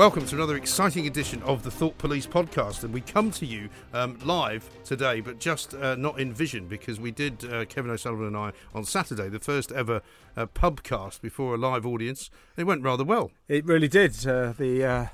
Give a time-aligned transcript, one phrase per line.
[0.00, 3.68] Welcome to another exciting edition of the Thought Police podcast, and we come to you
[3.92, 8.28] um, live today, but just uh, not in vision because we did uh, Kevin O'Sullivan
[8.28, 10.00] and I on Saturday the first ever
[10.38, 12.30] uh, pubcast before a live audience.
[12.56, 13.30] It went rather well.
[13.46, 14.26] It really did.
[14.26, 15.06] Uh, the uh,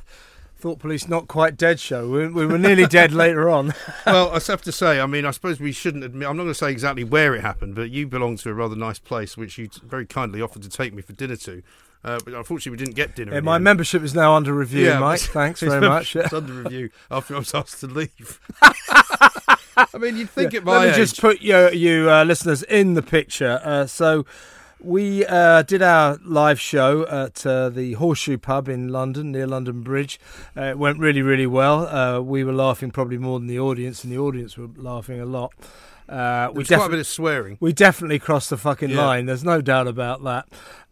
[0.56, 2.08] Thought Police Not Quite Dead show.
[2.08, 3.74] We, we were nearly dead later on.
[4.06, 6.28] well, I have to say, I mean, I suppose we shouldn't admit.
[6.28, 8.76] I'm not going to say exactly where it happened, but you belong to a rather
[8.76, 11.64] nice place, which you very kindly offered to take me for dinner to.
[12.06, 13.34] Uh, but unfortunately, we didn't get dinner.
[13.34, 15.20] Yeah, my membership is now under review, Yeah, Mike.
[15.40, 16.14] Thanks very much.
[16.14, 18.40] It's under review after I was asked to leave.
[18.62, 20.60] I mean, you'd think Yeah.
[20.60, 20.96] at my Let me age.
[20.96, 23.60] just put you, you uh, listeners in the picture.
[23.62, 24.24] Uh, so,
[24.78, 29.82] we uh, did our live show at uh, the Horseshoe Pub in London, near London
[29.82, 30.20] Bridge.
[30.56, 31.86] Uh, it went really, really well.
[31.88, 35.24] Uh, we were laughing probably more than the audience, and the audience were laughing a
[35.26, 35.52] lot.
[36.08, 37.56] Uh, we There's quite a bit of swearing.
[37.58, 39.04] we definitely crossed the fucking Yeah.
[39.04, 39.26] line.
[39.26, 40.46] There's no doubt about that.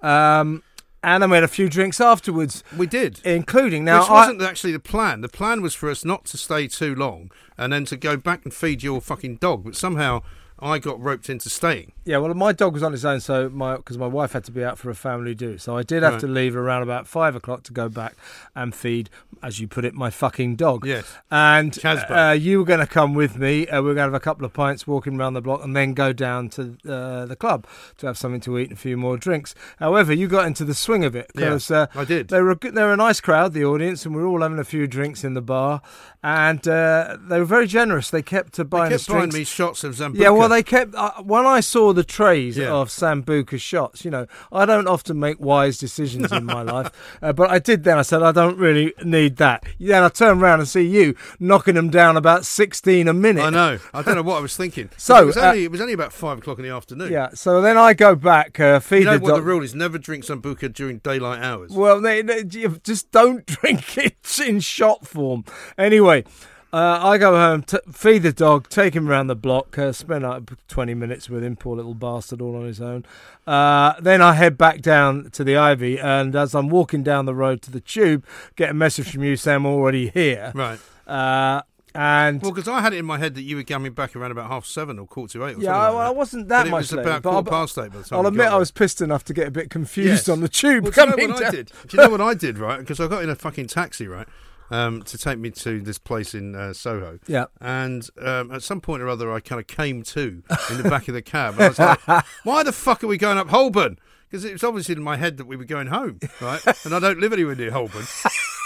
[0.07, 0.63] Um,
[1.05, 3.21] and then we had a few drinks afterwards, We did.
[3.25, 4.01] including now.
[4.01, 5.21] Which wasn't actually the plan.
[5.21, 8.45] The plan was for us not to stay too long and then to go back
[8.45, 9.65] and feed your fucking dog.
[9.65, 10.23] But somehow
[10.61, 11.93] I got roped into staying.
[12.05, 14.53] Yeah, well, my dog was on his own, so my because my wife had to
[14.53, 16.21] be out for a family do, so I did have Right.
[16.21, 18.15] to leave around about five o'clock to go back
[18.55, 19.11] and feed,
[19.43, 20.87] as you put it, my fucking dog.
[20.87, 21.13] Yes.
[21.31, 23.67] And uh, you were going to come with me.
[23.67, 25.75] Uh, we were going to have a couple of pints walking around the block and
[25.75, 27.67] then go down to uh, the club
[27.99, 29.55] to have something to eat and a few more drinks.
[29.81, 32.29] However, you got into the swing of it Yeah, because uh, I did.
[32.29, 34.59] they were a they were a nice crowd, the audience, and we were all having
[34.59, 35.83] a few drinks in the bar,
[36.23, 38.09] and uh, they were very generous.
[38.11, 39.37] They kept uh, They buying kept buying drinks.
[39.37, 40.19] me shots of Sambuca.
[40.19, 40.95] Yeah, well, they kept.
[40.95, 42.73] Uh, when I saw the trays Yeah.
[42.73, 46.91] of Sambuca shots, you know, I don't often make wise decisions in my life,
[47.23, 47.99] uh, but I did then.
[47.99, 49.65] I said, I don't really need that.
[49.79, 53.43] Then I turned around and see you knocking them down about 16 a minute.
[53.43, 53.79] I know.
[53.93, 54.91] I don't know what I was thinking.
[55.05, 57.13] So, it was, uh, only, it was only about five o'clock in the afternoon.
[57.13, 59.75] Yeah, so then I go back, uh, feed You know the what the rule is?
[59.75, 61.73] Never drink Sambuca during daylight hours.
[61.73, 65.45] Well, they, they, just don't drink it in shot form.
[65.77, 66.25] Anyway,
[66.75, 70.25] uh, I go home, t- feed the dog, take him around the block, uh, spend
[70.25, 73.05] like 20 minutes with him, poor little bastard, all on his own.
[73.47, 77.35] Uh, then I head back down to the Ivy, and as I'm walking down the
[77.35, 78.25] road to the tube,
[78.57, 80.51] get a message from you saying I'm already here.
[80.55, 80.81] Right.
[81.07, 81.63] Uh,
[81.97, 84.33] and Well, because I had it in my head that you were coming back around
[84.33, 86.17] about half seven or quarter to eight or yeah, something I, like I that.
[86.17, 88.27] wasn't that but it was later, about quarter I'll- past eight by the time I'll
[88.27, 90.29] admit I was pissed enough to get a bit confused Yes.
[90.29, 91.53] on the tube Well, do you know what I down.
[91.53, 91.73] did?
[91.87, 92.81] Do you know what I did, right?
[92.81, 94.27] Because I got in a fucking taxi, right,
[94.71, 97.19] um, to take me to this place in uh, Soho.
[97.27, 97.47] Yeah.
[97.61, 101.09] And um, at some point or other, I kind of came to in the back
[101.09, 101.55] of the cab.
[101.55, 103.99] And I was like, why the fuck are we going up Holborn?
[104.31, 106.61] Because it was obviously in my head that we were going home, right?
[106.85, 108.05] and I don't live anywhere near Holborn.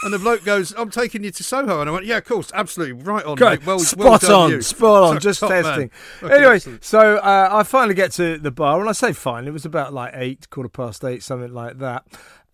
[0.05, 1.81] And the bloke goes, I'm taking you to Soho.
[1.81, 3.59] And I went, yeah, of course, absolutely, right on, Great.
[3.61, 3.67] mate.
[3.67, 4.63] Well, spot well done on, you.
[4.63, 5.91] spot on, Top- just testing.
[6.21, 6.85] Fucking Anyway, excellent.
[6.85, 9.93] so uh, I finally get to the bar, and I say finally, it was about
[9.93, 12.05] like eight, quarter past eight, something like that.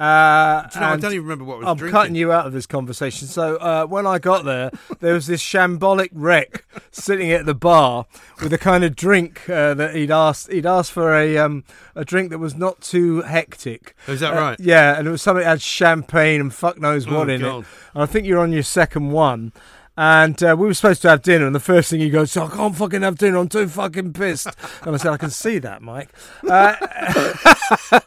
[0.01, 1.93] Uh, Do you know, I don't even remember what I was I'm drinking.
[1.93, 3.29] cutting you out of this conversation.
[3.29, 8.07] So uh, when I got there, there was this shambolic wreck sitting at the bar
[8.43, 10.51] with a kind of drink uh, that he'd asked.
[10.51, 11.63] He'd asked for a um,
[11.95, 13.95] a drink that was not too hectic.
[14.09, 14.61] Is that Uh, right?
[14.61, 17.61] Yeah, and it was something that had champagne and fuck knows what Oh, in God.
[17.61, 17.67] it.
[17.95, 19.53] And I think you're on your second one.
[19.97, 22.49] And uh, we were supposed to have dinner, and the first thing he goes, "I
[22.49, 23.39] can't fucking have dinner.
[23.39, 24.49] I'm too fucking pissed."
[24.83, 26.09] And I said, "I can see that, Mike."
[26.43, 26.75] Uh,
[27.93, 28.01] uh,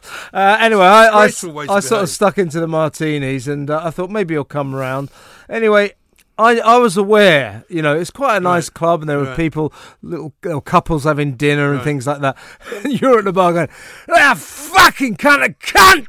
[0.60, 4.10] anyway, I, I, Disgraceful I sort of stuck into the martinis, and uh, I thought
[4.10, 5.10] maybe he'll come round.
[5.48, 5.94] Anyway,
[6.38, 8.74] I I was aware, you know, it's quite a nice Right.
[8.74, 9.36] club, and there were Right.
[9.36, 9.72] people,
[10.02, 11.84] little, little couples having dinner and Right.
[11.84, 12.36] things like that.
[12.84, 13.68] And you're at the bar going,
[14.14, 16.06] "Ah, fucking cunt, cunt,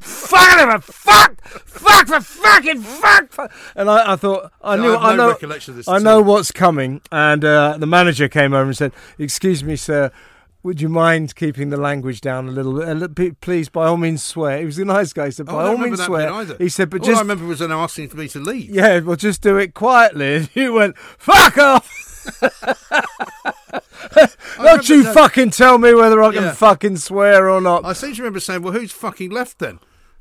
[0.76, 5.08] a fuck, fuck for fucking fuck." fuck." And I, I thought, I So knew, I
[5.10, 6.24] have no know, recollection of this I know all.
[6.24, 7.02] what's coming.
[7.12, 10.12] And uh, the manager came over and said, "Excuse me, sir."
[10.62, 12.90] Would you mind keeping the language down a little bit?
[12.90, 13.40] A little bit?
[13.40, 14.60] Please, by all means, swear.
[14.60, 15.28] He was a nice guy.
[15.28, 16.46] He said, Oh, by I all means, swear.
[16.58, 18.70] He said, but All just I remember was them asking for me to leave.
[18.70, 20.36] yeah, well, just do it quietly.
[20.36, 21.90] And you went, fuck off.
[24.58, 25.14] Don't you that.
[25.14, 26.54] fucking tell me whether I can Yeah.
[26.54, 27.86] fucking swear or not.
[27.86, 29.80] I seem to remember saying, "Well, who's fucking left then?"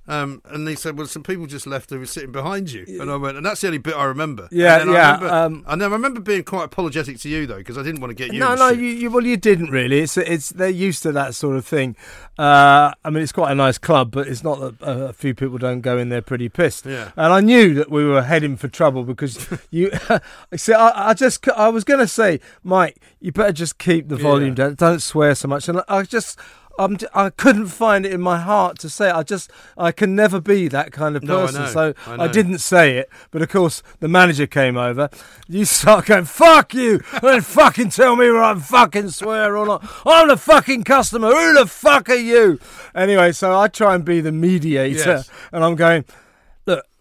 [0.09, 3.11] Um, and they said, "Well, some people just left who were sitting behind you." And
[3.11, 4.49] I went, and that's the only bit I remember.
[4.51, 7.47] Yeah, and yeah, I remember, um, and then I remember being quite apologetic to you
[7.47, 8.41] though, because I didn't want to get you.
[8.41, 10.01] no, no, you, you well, you didn't really.
[10.01, 11.95] It's it's they're used to that sort of thing.
[12.39, 15.35] Uh, I mean, it's quite a nice club, but it's not that a, a few
[15.35, 16.87] people don't go in there pretty pissed.
[16.87, 17.11] Yeah.
[17.17, 19.91] And I knew that we were heading for trouble because you.
[20.57, 24.17] see, I, I just I was going to say, Mike, you better just keep the
[24.17, 24.55] volume Yeah.
[24.69, 24.75] down.
[24.77, 25.69] Don't swear so much.
[25.69, 26.39] And I just.
[26.79, 29.09] I'm, I couldn't find it in my heart to say.
[29.09, 29.15] it.
[29.15, 31.61] I just, I can never be that kind of person.
[31.63, 33.11] No, I so I I, didn't say it.
[33.31, 35.11] But of course, the manager came over.
[35.49, 39.67] You start going, "Fuck you!" and then fucking tell me whether I'm fucking swear or
[39.67, 39.85] not.
[40.07, 41.29] I'm the fucking customer.
[41.33, 42.61] Who the fuck are you?
[42.95, 45.31] Anyway, so I try and be the mediator, Yes.
[45.53, 46.05] and I'm going.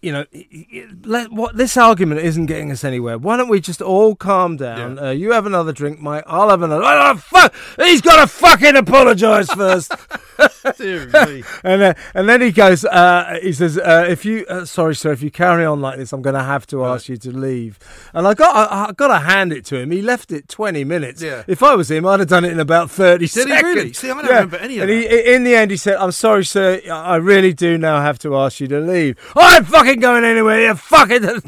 [0.00, 0.26] You know,
[1.04, 3.18] let, what this argument isn't getting us anywhere.
[3.18, 4.96] Why don't we just all calm down?
[4.96, 5.08] Yeah.
[5.08, 6.22] Uh, you have another drink, Mike.
[6.26, 6.84] I'll have another.
[6.84, 7.52] Oh, fuck!
[7.78, 9.92] He's got to fucking apologise first.
[10.78, 11.42] Me.
[11.64, 12.84] and then, and then he goes.
[12.84, 16.12] Uh, he says, uh, "If you, uh, sorry, sir, if you carry on like this,
[16.12, 17.78] I'm going to have to ask you to leave."
[18.14, 19.90] And I got, I, I got to hand it to him.
[19.90, 21.20] He left it 20 minutes.
[21.22, 21.42] Yeah.
[21.48, 23.62] If I was him, I'd have done it in about 30 Did he seconds.
[23.62, 23.92] really?
[23.92, 26.44] See, I don't remember any of and He, in the end, he said, "I'm sorry,
[26.44, 26.80] sir.
[26.88, 29.16] I I really do now have to ask you to leave.
[29.34, 30.60] I'm fucking going anywhere.
[30.66, 31.22] You fucking."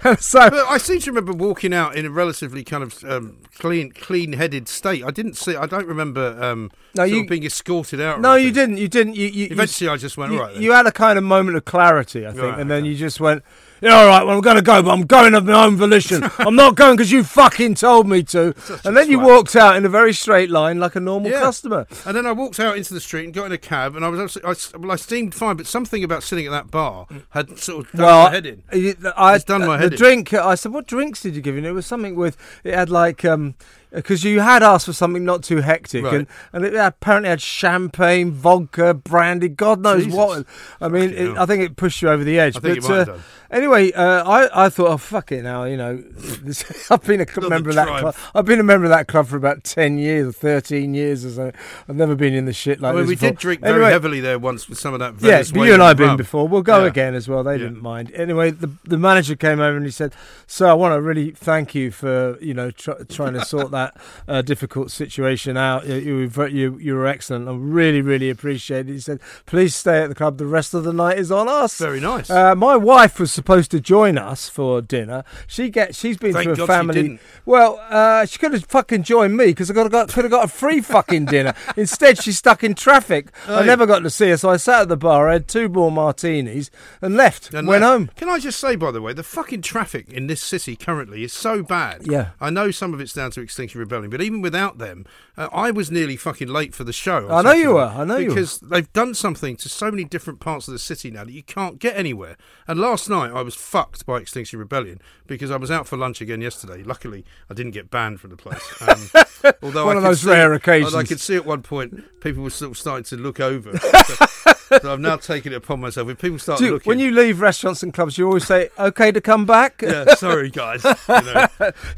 [0.18, 4.68] so I seem to remember walking out in a relatively kind of um, clean, clean-headed
[4.68, 5.04] state.
[5.04, 5.56] I didn't see.
[5.56, 8.20] I don't remember um, No, you- being escorted out.
[8.20, 8.78] no, you didn't.
[8.78, 9.16] You didn't.
[9.16, 10.54] You, you, you- Eventually, I just went you, right.
[10.54, 10.62] Then.
[10.62, 13.20] you had a kind of moment of clarity, I think, Right, and then you just
[13.20, 13.42] went,
[13.80, 14.24] "Yeah, all right.
[14.24, 16.22] Well, I'm going to go, but I'm going of my own volition.
[16.38, 19.76] I'm not going because you fucking told me to." Such And then you walked out
[19.76, 21.40] in a very straight line, like a normal Yeah.
[21.40, 21.86] customer.
[22.06, 24.08] And then I walked out into the street and got in a cab, and I
[24.08, 27.58] was absolutely, I, well, I seemed fine, but something about sitting at that bar had
[27.58, 28.62] sort of done Well, my head in.
[28.72, 29.98] I, I It's done my the head in.
[29.98, 30.34] drink.
[30.34, 32.36] I said, "What drinks did you give him?" It was something with.
[32.64, 33.54] It had like um
[33.92, 36.14] because you had asked for something not too hectic, Right.
[36.14, 40.16] and and it apparently had champagne, vodka, brandy, God knows Jesus.
[40.18, 40.46] what.
[40.80, 41.36] I mean, it.
[41.36, 42.54] I think it pushed you over the edge.
[42.60, 43.22] But it might have uh, done.
[43.50, 46.02] anyway, uh, I I thought, oh fuck it now, you know,
[46.90, 48.14] I've been a Another member of that club.
[48.34, 51.30] I've been a member of that club for about ten years or thirteen years or
[51.30, 51.52] so.
[51.88, 53.08] I've never been in the shit like mean, this.
[53.08, 53.30] we before.
[53.30, 55.14] did drink very heavily there once with some of that.
[55.20, 56.46] yeah, but you and I have been before.
[56.48, 56.88] We'll go Yeah.
[56.88, 57.42] again as well.
[57.42, 57.58] They Yeah.
[57.64, 58.12] didn't mind.
[58.14, 60.12] Anyway, the the manager came over and he said,
[60.46, 63.79] "Sir, I want to really thank you for you know tr- trying to sort that
[64.28, 65.86] uh, difficult situation out.
[65.86, 67.48] You, you, were you were excellent.
[67.48, 70.38] I really really appreciate it." He said, "Please stay at the club.
[70.38, 72.30] The rest of the night is on us." Very nice.
[72.30, 75.24] Uh, my wife was supposed to join us for dinner.
[75.46, 77.18] She get she's been Thank through God a family.
[77.44, 80.44] Well, uh, she could have fucking joined me because I got, got could have got
[80.44, 81.54] a free fucking dinner.
[81.76, 83.30] Instead, she's stuck in traffic.
[83.48, 85.48] Oh, I never got to see her, so I sat at the bar, I had
[85.48, 87.52] two more martinis, and left.
[87.54, 88.10] And went that- home.
[88.16, 91.32] Can I just say, by the way, the fucking traffic in this city currently is
[91.32, 92.06] so bad.
[92.06, 92.30] Yeah.
[92.40, 95.04] I know some of it's down to Extinction Rebellion, but even without them,
[95.36, 97.28] uh, I was nearly fucking late for the show.
[97.30, 98.34] I know you were, I know you were.
[98.34, 101.42] because they've done something to so many different parts of the city now that you
[101.42, 102.36] can't get anywhere.
[102.66, 106.20] And last night I was fucked by Extinction Rebellion because I was out for lunch
[106.20, 106.82] again yesterday.
[106.82, 108.62] Luckily, I didn't get banned from the place.
[108.80, 112.20] Um, although One I of could those see- rare I could see at one point
[112.20, 113.76] people were sort of starting to look over.
[113.78, 116.08] so, so I've now taken it upon myself.
[116.08, 119.10] If people start you- looking, when you leave restaurants and clubs, you always say, "Okay
[119.12, 120.84] to come back." yeah, sorry guys.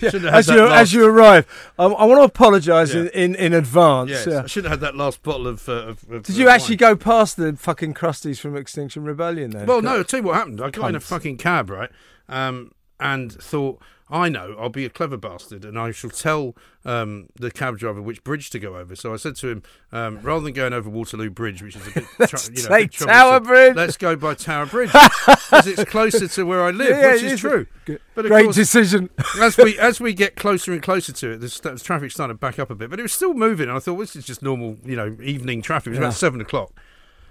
[0.00, 1.46] You know, had as you last- as you arrive,
[1.78, 3.02] I, I want to apologise Yeah.
[3.02, 4.10] in, in in advance.
[4.10, 4.42] Yes, Yeah.
[4.42, 5.68] I shouldn't have had that last bottle of.
[5.68, 6.94] Uh, of, of Did of you actually wine.
[6.94, 9.66] go past the fucking crusties from Extinction Rebellion then?
[9.66, 9.96] Well, no.
[9.98, 10.60] I'll tell you what happened.
[10.60, 11.90] I got in a fucking cab, right,
[12.28, 13.80] um, and thought.
[14.12, 16.54] I know, I'll be a clever bastard, and I shall tell
[16.84, 18.94] um, the cab driver which bridge to go over.
[18.94, 21.90] So I said to him, um, rather than going over Waterloo Bridge, which is a
[21.92, 23.74] bit, tr- you know, take bit Tower Bridge.
[23.74, 24.92] let's go by Tower Bridge
[25.26, 27.66] because it's closer to where I live, Yeah, which is true.
[28.14, 29.08] But of Great course, decision.
[29.40, 32.34] as we as we get closer and closer to it, the, st- the traffic started
[32.34, 33.68] to back up a bit, but it was still moving.
[33.68, 35.86] And I thought, well, this is just normal, you know, evening traffic.
[35.86, 36.04] It was Yeah.
[36.04, 36.72] about seven o'clock,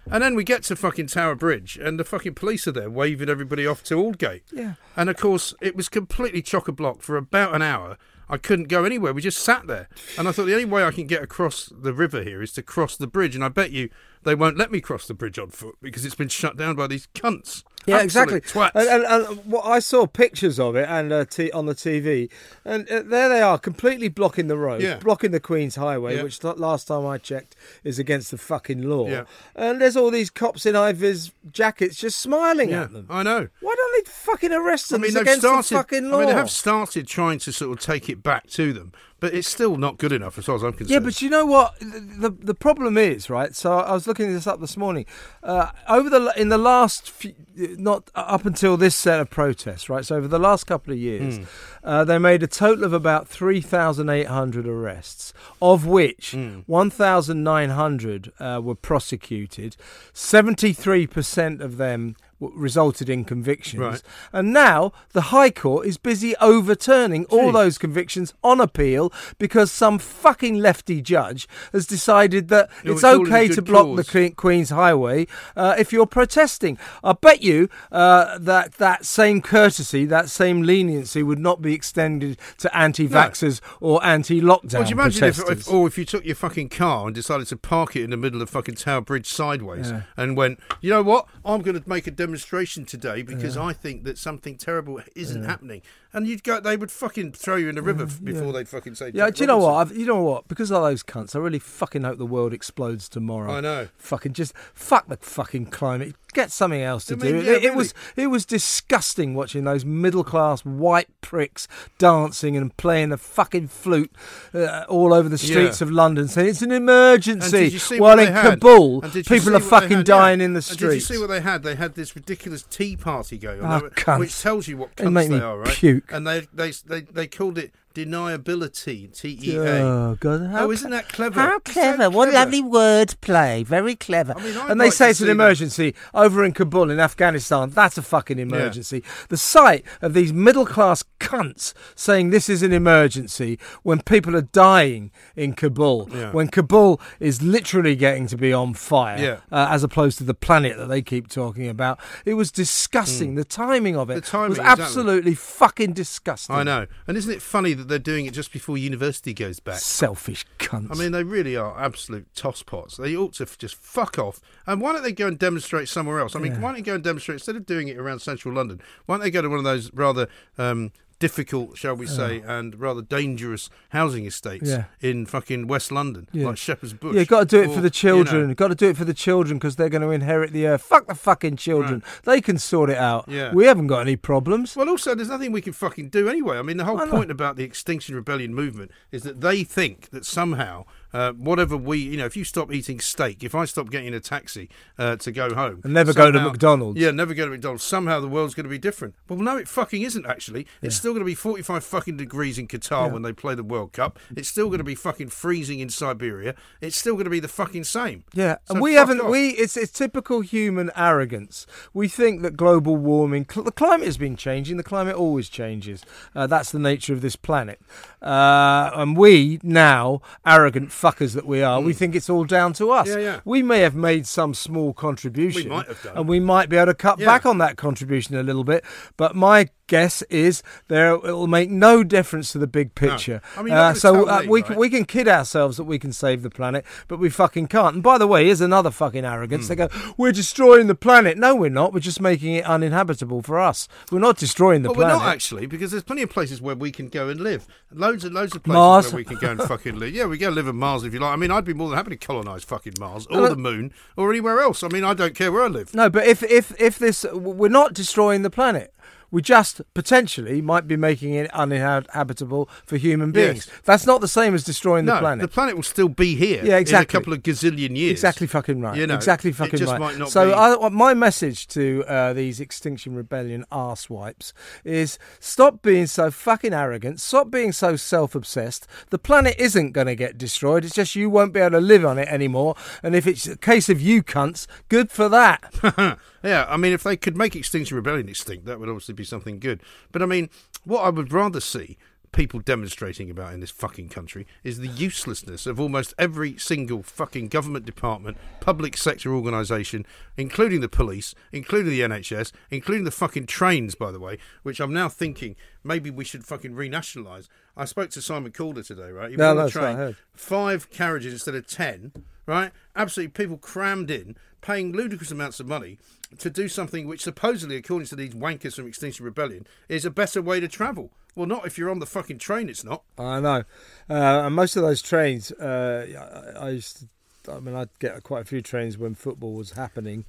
[0.09, 3.29] and then we get to fucking Tower Bridge, and the fucking police are there waving
[3.29, 4.43] everybody off to Aldgate.
[4.51, 4.73] Yeah.
[4.95, 7.97] And of course, it was completely chock a block for about an hour.
[8.29, 9.13] I couldn't go anywhere.
[9.13, 11.93] We just sat there, and I thought the only way I can get across the
[11.93, 13.35] river here is to cross the bridge.
[13.35, 13.89] And I bet you
[14.23, 16.87] they won't let me cross the bridge on foot because it's been shut down by
[16.87, 17.63] these cunts.
[17.87, 18.41] Yeah, Absolute exactly.
[18.41, 18.71] Twats.
[18.75, 22.29] And, and, and what I saw pictures of it and uh, t- on the TV,
[22.63, 24.97] and uh, there they are, completely blocking the road, Yeah.
[24.97, 26.21] blocking the Queen's Highway, Yeah.
[26.23, 29.07] which th- last time I checked is against the fucking law.
[29.09, 29.23] Yeah.
[29.55, 33.07] And there's all these cops in vis jackets just smiling at them.
[33.09, 33.47] I know.
[33.61, 35.01] Why don't they fucking arrest them?
[35.01, 35.69] I mean, it's they've against started.
[35.69, 36.17] the fucking law.
[36.17, 39.33] I mean, they have started trying to sort of take it back to them, but
[39.33, 40.89] it's still not good enough as far as I'm concerned.
[40.89, 41.79] Yeah, but you know what?
[41.79, 43.55] The, the the problem is right.
[43.55, 45.05] So I was looking this up this morning.
[45.41, 47.33] Uh, over the in the last few,
[47.77, 50.03] not up until this set of protests, right?
[50.05, 51.43] So over the last couple of years, Hmm.
[51.83, 56.35] uh, they made a total of about three thousand eight hundred arrests, of which
[56.65, 59.75] one thousand nine hundred uh, were prosecuted.
[60.13, 62.15] Seventy three percent of them.
[62.41, 64.01] Resulted in convictions, Right.
[64.33, 69.99] and now the High Court is busy overturning all those convictions on appeal because some
[69.99, 74.09] fucking lefty judge has decided that No, it's it's okay to block the cause.
[74.09, 76.79] Que- Queen's Highway uh, if you're protesting.
[77.03, 82.39] I bet you uh, that that same courtesy, that same leniency would not be extended
[82.57, 86.69] to anti-vaxxers or anti-lockdown Would you imagine if, if, or if you took your fucking
[86.69, 90.01] car and decided to park it in the middle of fucking Tower Bridge sideways Yeah.
[90.17, 94.03] and went, you know what, I'm going to make a demonstration today because I think
[94.03, 95.81] that something terrible isn't happening,
[96.13, 98.95] and you'd go, they would fucking throw you in the river f- before they'd fucking
[98.95, 99.11] say.
[99.13, 99.73] Yeah, do you know what?
[99.75, 100.47] I've, you know what?
[100.47, 103.51] Because of those cunts, I really fucking hope the world explodes tomorrow.
[103.53, 103.87] I know.
[103.97, 106.15] Fucking just fuck the fucking climate.
[106.33, 107.43] Get something else to I mean, do.
[107.43, 112.75] yeah, it, it was it was disgusting watching those middle class white pricks dancing and
[112.77, 114.11] playing the fucking flute
[114.53, 115.87] uh, all over the streets Yeah.
[115.87, 117.51] of London, saying it's an emergency.
[117.65, 118.33] did you see While in?
[118.33, 120.07] Kabul, And people are fucking had?
[120.07, 120.15] Yeah.
[120.15, 120.79] dying in the And streets.
[120.79, 121.63] did you see what they had?
[121.63, 125.39] They had this ridiculous tea party going on, They which tells you what cunts they
[125.39, 125.73] are, right?
[125.73, 126.11] puke.
[126.11, 129.61] And they they they they called it deniability, T E A.
[129.81, 130.47] Oh God!
[130.47, 131.39] How Oh, isn't that clever?
[131.39, 132.09] How so clever!
[132.09, 132.45] What clever.
[132.45, 133.63] lovely word play.
[133.63, 134.33] Very clever.
[134.37, 137.69] I mean, and they like say it's an emergency over in Kabul in Afghanistan.
[137.69, 139.03] That's a fucking emergency.
[139.29, 144.41] The sight of these middle class cunts saying this is an emergency when people are
[144.41, 146.31] dying in Kabul, Yeah.
[146.31, 149.37] when Kabul is literally getting to be on fire, Yeah.
[149.51, 151.99] uh, as opposed to the planet that they keep talking about.
[152.25, 153.35] It was disgusting.
[153.35, 154.15] The timing of it.
[154.15, 154.83] The timing, was exactly.
[154.83, 156.55] absolutely fucking disgusting.
[156.55, 156.87] I know.
[157.07, 159.79] And isn't it funny that they're doing it just before university goes back?
[159.79, 160.91] Selfish cunts.
[160.91, 162.97] I mean, they really are absolute tosspots.
[162.97, 164.39] They ought to just fuck off.
[164.65, 166.35] And why don't they go and demonstrate somewhere else?
[166.35, 166.59] I mean, Yeah.
[166.59, 168.81] why don't they go and demonstrate instead of doing it around central London?
[169.05, 172.77] Why don't they go to one of those rather um, difficult, shall we say, and
[172.77, 174.85] rather dangerous housing estates Yeah.
[174.99, 176.47] in fucking West London, Yeah.
[176.47, 177.15] like Shepherd's Bush?
[177.15, 178.41] Yeah, got to do it Or, for the children.
[178.41, 180.65] you know, got to do it for the children because they're going to inherit the
[180.67, 180.81] earth.
[180.81, 182.03] Fuck the fucking children.
[182.23, 183.25] They can sort it out.
[183.29, 183.53] Yeah.
[183.53, 184.75] We haven't got any problems.
[184.75, 186.57] Well, also, there's nothing we can fucking do anyway.
[186.57, 190.25] I mean, the whole point about the Extinction Rebellion movement is that they think that
[190.25, 194.13] somehow, uh, whatever we, you know, if you stop eating steak, if I stop getting
[194.13, 196.99] a taxi uh, to go home, And never go to McDonald's.
[196.99, 197.83] Yeah, never go to McDonald's.
[197.83, 199.15] Somehow the world's going to be different.
[199.27, 200.67] Well, no, it fucking isn't actually.
[200.81, 203.13] It's still going to be 45 fucking degrees in Qatar Yeah.
[203.13, 204.19] when they play the World Cup.
[204.35, 206.55] It's still going to be fucking freezing in Siberia.
[206.81, 208.23] It's still going to be the fucking same.
[208.33, 209.19] Yeah, So and we haven't.
[209.21, 209.29] off.
[209.29, 211.65] We it's it's typical human arrogance.
[211.93, 214.77] We think that global warming, cl- the climate has been changing.
[214.77, 216.03] The climate always changes.
[216.35, 217.79] Uh, that's the nature of this planet.
[218.21, 222.91] Uh, and we now, arrogant fuckers that we are, we think it's all down to
[222.91, 223.07] us.
[223.11, 223.19] Hmm.
[223.19, 223.39] Yeah, yeah.
[223.45, 225.63] We may have made some small contribution.
[225.63, 226.17] We might have done.
[226.17, 227.25] and we might be able to cut Yeah.
[227.25, 228.83] back on that contribution a little bit.
[229.17, 233.41] But my guess is there it will make no difference to the big picture.
[233.57, 234.67] I mean, uh, so uh, me, we right?
[234.67, 237.95] can we can kid ourselves that we can save the planet, but we fucking can't.
[237.95, 239.67] And by the way, here's another fucking arrogance.
[239.67, 241.91] They go, "We're destroying the planet." No, we're not.
[241.93, 243.89] We're just making it uninhabitable for us.
[244.09, 245.17] We're not destroying the Well, planet.
[245.17, 247.67] we're not actually, because there's plenty of places where we can go and live.
[247.91, 249.11] Loads and loads of places Mars.
[249.11, 250.13] where we can go and fucking live.
[250.15, 251.33] Yeah, we go live on Mars if you like.
[251.33, 254.31] I mean, I'd be more than happy to colonise fucking Mars or the Moon or
[254.31, 254.83] anywhere else.
[254.83, 255.93] I mean, I don't care where I live.
[255.93, 258.93] No, but if if if this, we're not destroying the planet.
[259.31, 263.67] We just potentially might be making it uninhabitable for human beings.
[263.67, 263.81] Yes.
[263.85, 265.41] That's not the same as destroying the no, planet.
[265.41, 266.63] the planet will still be here.
[266.63, 267.17] Yeah, exactly.
[267.17, 268.11] In a couple of gazillion years.
[268.11, 268.97] Exactly fucking right.
[268.97, 270.27] You know, exactly fucking right.
[270.29, 276.29] so I, my message to uh, these Extinction Rebellion arse wipes is stop being so
[276.29, 277.19] fucking arrogant.
[277.21, 278.87] Stop being so self-obsessed.
[279.09, 280.83] The planet isn't going to get destroyed.
[280.83, 282.75] It's just you won't be able to live on it anymore.
[283.01, 286.17] And if it's a case of you cunts, good for that.
[286.43, 289.59] Yeah, I mean, if they could make Extinction Rebellion extinct, that would obviously be something
[289.59, 289.81] good.
[290.11, 290.49] But I mean,
[290.83, 291.97] what I would rather see
[292.31, 297.49] people demonstrating about in this fucking country is the uselessness of almost every single fucking
[297.49, 300.05] government department, public sector organisation,
[300.37, 304.93] including the police, including the NHS, including the fucking trains, by the way, which I'm
[304.93, 307.47] now thinking maybe we should fucking renationalise.
[307.75, 309.31] I spoke to Simon Calder today, right?
[309.31, 310.15] He No, that's train, heard.
[310.33, 312.13] five carriages instead of ten,
[312.45, 312.71] right?
[312.95, 315.97] Absolutely, people crammed in, paying ludicrous amounts of money
[316.37, 320.41] to do something which supposedly, according to these wankers from Extinction Rebellion, is a better
[320.41, 321.11] way to travel.
[321.35, 322.69] Well, not if you're on the fucking train.
[322.69, 323.03] It's not.
[323.17, 323.63] I know.
[324.09, 327.05] Uh, and most of those trains, uh, I, I used to.
[327.49, 330.25] I mean, I'd get quite a few trains when football was happening.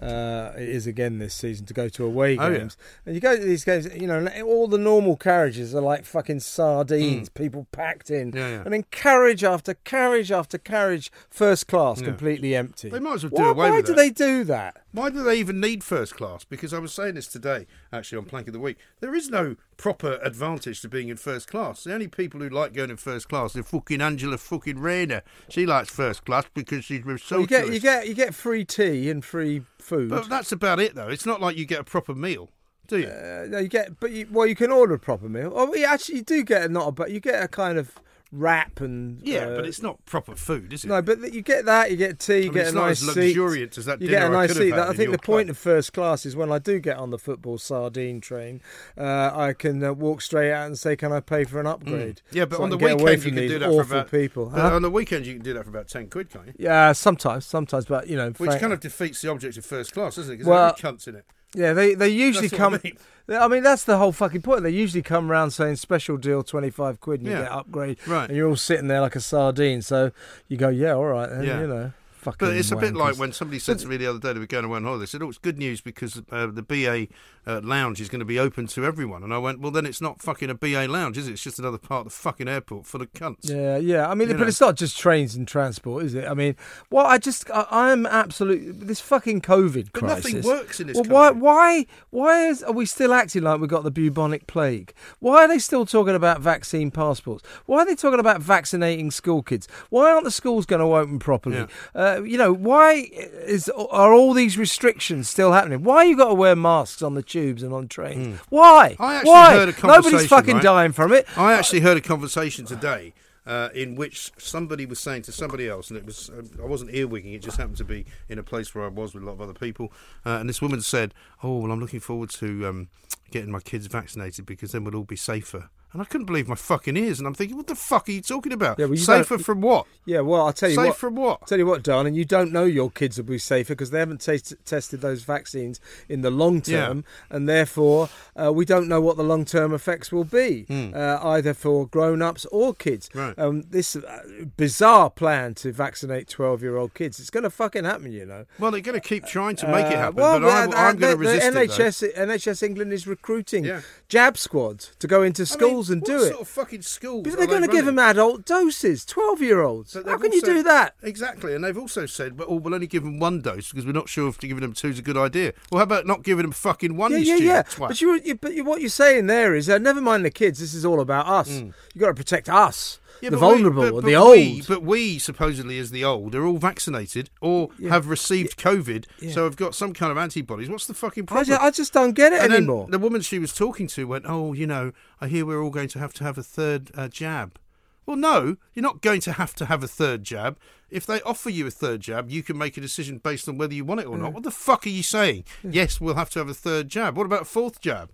[0.00, 2.58] Uh, it is again this season to go to away Oh, yeah.
[2.58, 3.86] games, and you go to these games.
[3.94, 8.34] You know, all the normal carriages are like fucking sardines, people packed in, Mm.
[8.34, 8.62] Yeah, yeah.
[8.64, 12.90] and then carriage after carriage after carriage, first class, completely empty.
[12.90, 13.96] They might as well do why, away why do that.
[13.96, 14.82] they do that?
[14.92, 16.44] Why do they even need first class?
[16.44, 18.78] Because I was saying this today, actually, on Plank of the Week.
[19.00, 21.84] There is no proper advantage to being in first class.
[21.84, 25.22] The only people who like going in first class are fucking Angela fucking Rayner.
[25.50, 28.64] She likes first class because she's with Well, you get you get you get free
[28.64, 30.08] tea and free food.
[30.08, 31.08] But that's about it, though.
[31.08, 32.50] It's not like you get a proper meal,
[32.88, 33.06] do you?
[33.06, 35.52] Uh, no, you get, but you, well, you can order a proper meal.
[35.54, 37.94] Oh, you actually you do get a not a, but you get a kind of
[38.36, 40.88] wrap and yeah, uh, but it's not proper food, is it?
[40.88, 41.90] no, but you get that.
[41.90, 42.34] You get tea.
[42.34, 43.20] You I mean, get it's a not nice as seat.
[43.36, 44.90] luxuriant as that You get a I nice could have seat.
[44.90, 45.50] I think the point club.
[45.50, 48.60] of first class is when I do get on the football sardine train,
[48.98, 52.22] uh, I can uh, walk straight out and say, "Can I pay for an upgrade?"
[52.30, 52.36] Mm.
[52.36, 54.46] Yeah, but So on the weekend you can do that for about people.
[54.46, 54.74] but Huh?
[54.76, 56.52] On the weekend you can do that for about ten quid, can't you?
[56.58, 60.16] Yeah, sometimes, sometimes, but you know, Which kind of defeats the object of first class,
[60.16, 60.36] doesn't it?
[60.36, 61.24] Because Well- there are cunts in it.
[61.56, 62.80] Yeah, they they usually That's I come.
[62.84, 62.96] mean.
[63.28, 64.62] I mean, that's the whole fucking point.
[64.62, 67.42] They usually come around saying special deal, twenty five quid, and you Yeah.
[67.42, 68.28] get upgrade, Right.
[68.28, 69.82] and you're all sitting there like a sardine.
[69.82, 70.12] So
[70.46, 71.60] you go, yeah, all right, then, Yeah.
[71.62, 72.46] you know, fucking.
[72.46, 74.46] But it's a bit like when somebody said to me the other day they were
[74.46, 75.00] going away on holiday.
[75.02, 77.08] They said, "Oh, it's good news because uh, the BA
[77.46, 80.00] uh, lounge is going to be open to everyone." And I went, "Well, then it's
[80.00, 81.32] not fucking a BA lounge, is it?
[81.32, 84.08] It's just another part of the fucking airport full of cunts." Yeah, yeah.
[84.08, 84.48] I mean, You but know.
[84.48, 86.26] it's not just trains and transport, is it?
[86.26, 86.56] I mean,
[86.90, 89.92] well, I just, I, am absolutely this fucking COVID crisis.
[89.92, 91.14] But nothing works in this Well, country.
[91.14, 94.92] why, why, why is, are we still acting like we've got the bubonic plague?
[95.20, 97.44] Why are they still talking about vaccine passports?
[97.66, 99.68] Why are they talking about vaccinating school kids?
[99.90, 101.66] Why aren't the schools going to open properly?
[101.94, 103.08] Uh, you know, why
[103.46, 105.82] is are all these restrictions still happening?
[105.82, 108.38] Why you got to wear masks on the tubes and on trains?
[108.48, 108.94] Why?
[108.94, 109.02] Hmm.
[109.02, 109.54] I actually why?
[109.54, 110.62] heard a Nobody's fucking right?
[110.62, 111.26] dying from it.
[111.36, 113.12] I actually heard a conversation today
[113.46, 116.92] uh, in which somebody was saying to somebody else, and it was um, I wasn't
[116.92, 117.34] earwigging.
[117.34, 119.42] It just happened to be in a place where I was with a lot of
[119.42, 119.92] other people,
[120.24, 121.12] uh, and this woman said,
[121.42, 122.88] "Oh, well, I'm looking forward to um,
[123.30, 126.56] getting my kids vaccinated because then we'll all be safer." And I couldn't believe my
[126.56, 128.78] fucking ears, and I'm thinking, "What the fuck are you talking about?
[128.78, 129.86] Yeah, well, safer don't- from what?
[130.04, 130.96] Yeah, well, I'll tell you Safe what.
[130.98, 133.90] from what?" Tell you what, darling, you don't know your kids will be safer because
[133.90, 138.88] they haven't tas- tested those vaccines in the long term, and therefore uh, we don't
[138.88, 143.08] know what the long term effects will be, uh, either for grown ups or kids.
[143.14, 143.38] Right.
[143.38, 144.22] Um, this uh,
[144.56, 148.44] bizarre plan to vaccinate 12 year old kids, it's going to fucking happen, you know.
[148.58, 150.96] Well, they're going to keep trying to make it Uh, happen, well, but I'm, I'm
[150.98, 151.68] going to resist the it.
[151.70, 151.74] though.
[151.84, 153.80] NHS, NHS England is recruiting Yeah.
[154.08, 156.40] jab squads to go into I mean, schools and what do sort it.
[156.40, 157.26] Of fucking schools.
[157.26, 159.94] Are they're they going to give them adult doses, 12 year olds.
[159.94, 160.94] How can you do that?
[161.02, 163.92] Exactly, and they've also said, "But oh, we'll only give them one dose because we're
[163.92, 166.42] not sure if giving them two is a good idea." Well, how about not giving
[166.42, 167.12] them fucking one?
[167.12, 167.62] Yeah, yeah, yeah.
[167.62, 167.88] twat?
[167.88, 170.60] But you, you, but you, what you're saying there is, uh, never mind the kids.
[170.60, 171.50] This is all about us.
[171.50, 173.05] You've got to protect us, Mm.
[173.20, 174.36] Yeah, the but we- vulnerable, but- or but the old.
[174.36, 179.44] we- but we, supposedly as the old, are all vaccinated or have received COVID, so
[179.44, 180.68] have got some kind of antibodies.
[180.68, 182.86] What's the fucking I, just, I just don't get it and anymore.
[182.90, 185.88] the woman she was talking to went, "Oh, you know, I hear we're all going
[185.88, 187.58] to have to have a third uh, jab."
[188.04, 190.58] Well, no, you're not going to have to have a third jab.
[190.90, 193.74] If they offer you a third jab, you can make a decision based on whether
[193.74, 194.32] you want it or not.
[194.32, 195.42] What the fuck are you saying?
[195.68, 197.16] Yes, we'll have to have a third jab.
[197.16, 198.10] What about a fourth jab?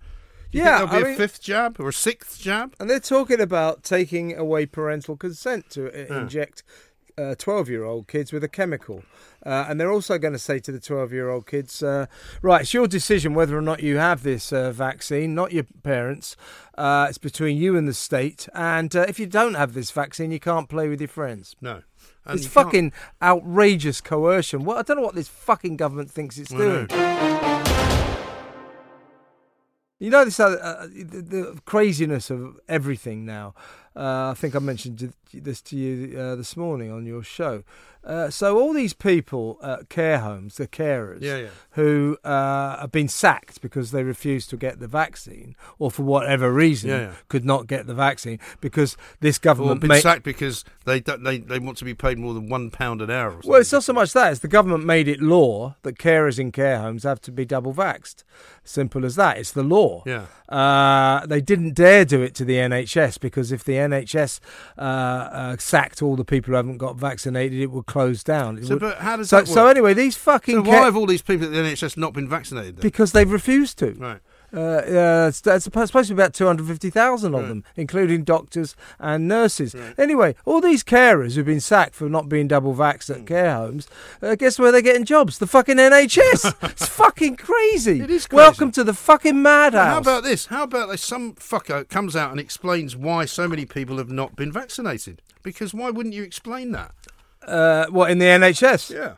[0.52, 2.74] Do you Yeah, think there'll be I a mean- fifth jab or a sixth jab?
[2.78, 6.62] and they're talking about taking away parental consent to uh, inject
[7.38, 9.02] twelve-year-old kids with a chemical,
[9.46, 12.06] uh, and they're also going to say to the twelve-year-old kids, uh,
[12.40, 16.36] "Right, it's your decision whether or not you have this uh, vaccine, not your parents.
[16.76, 18.48] Uh, it's between you and the state.
[18.54, 21.82] And uh, if you don't have this vaccine, you can't play with your friends." No.
[22.24, 24.64] And It's you can't- fucking outrageous coercion.
[24.64, 26.86] What I don't know what this fucking government thinks it's doing.
[30.02, 33.54] You know this uh, uh, the, the craziness of everything now.
[33.96, 37.62] Uh, I think I mentioned this to you uh, this morning on your show.
[38.04, 41.48] Uh, so all these people at care homes, the carers, Yeah, yeah.
[41.72, 46.52] who uh, have been sacked because they refused to get the vaccine, or for whatever
[46.52, 50.64] reason Yeah, could not get the vaccine because this Or government been ma- sacked because
[50.84, 53.28] they, don't, they they want to be paid more than one pound an hour.
[53.28, 53.50] Or something.
[53.52, 54.32] Well, it's not so much that.
[54.32, 57.72] It's the government made it law that carers in care homes have to be double
[57.72, 58.24] vaxxed.
[58.64, 59.38] Simple as that.
[59.38, 60.02] It's the law.
[60.06, 60.26] Yeah.
[60.48, 64.40] Uh, they didn't dare do it to the NHS because if the NHS
[64.78, 68.58] uh, uh, sacked all the people who haven't got vaccinated, it would close down.
[68.58, 69.54] It So, would- but how does so, that work?
[69.54, 72.12] so anyway, these fucking So ca- why have all these people at the NHS not
[72.12, 72.76] been vaccinated?
[72.76, 72.82] Then?
[72.82, 73.92] because they've refused to.
[73.92, 74.20] Right.
[74.54, 77.48] Uh, uh, it's, it's supposed to be about 250,000 of Right.
[77.48, 79.74] them, including doctors and nurses.
[79.96, 83.88] Anyway, all these carers who've been sacked for not being double vaxxed at care homes,
[84.22, 85.38] uh, guess where they're getting jobs?
[85.38, 86.54] The fucking NHS.
[86.70, 88.00] it's fucking crazy.
[88.00, 88.36] It is crazy.
[88.36, 89.86] Welcome to the fucking Well, madhouse.
[89.92, 90.46] how about this?
[90.46, 91.02] How about this?
[91.02, 95.22] Some fucker comes out and explains why so many people have not been vaccinated.
[95.42, 96.92] Because why wouldn't you explain that?
[97.48, 98.90] uh, what in the NHS?
[98.94, 99.14] Yeah.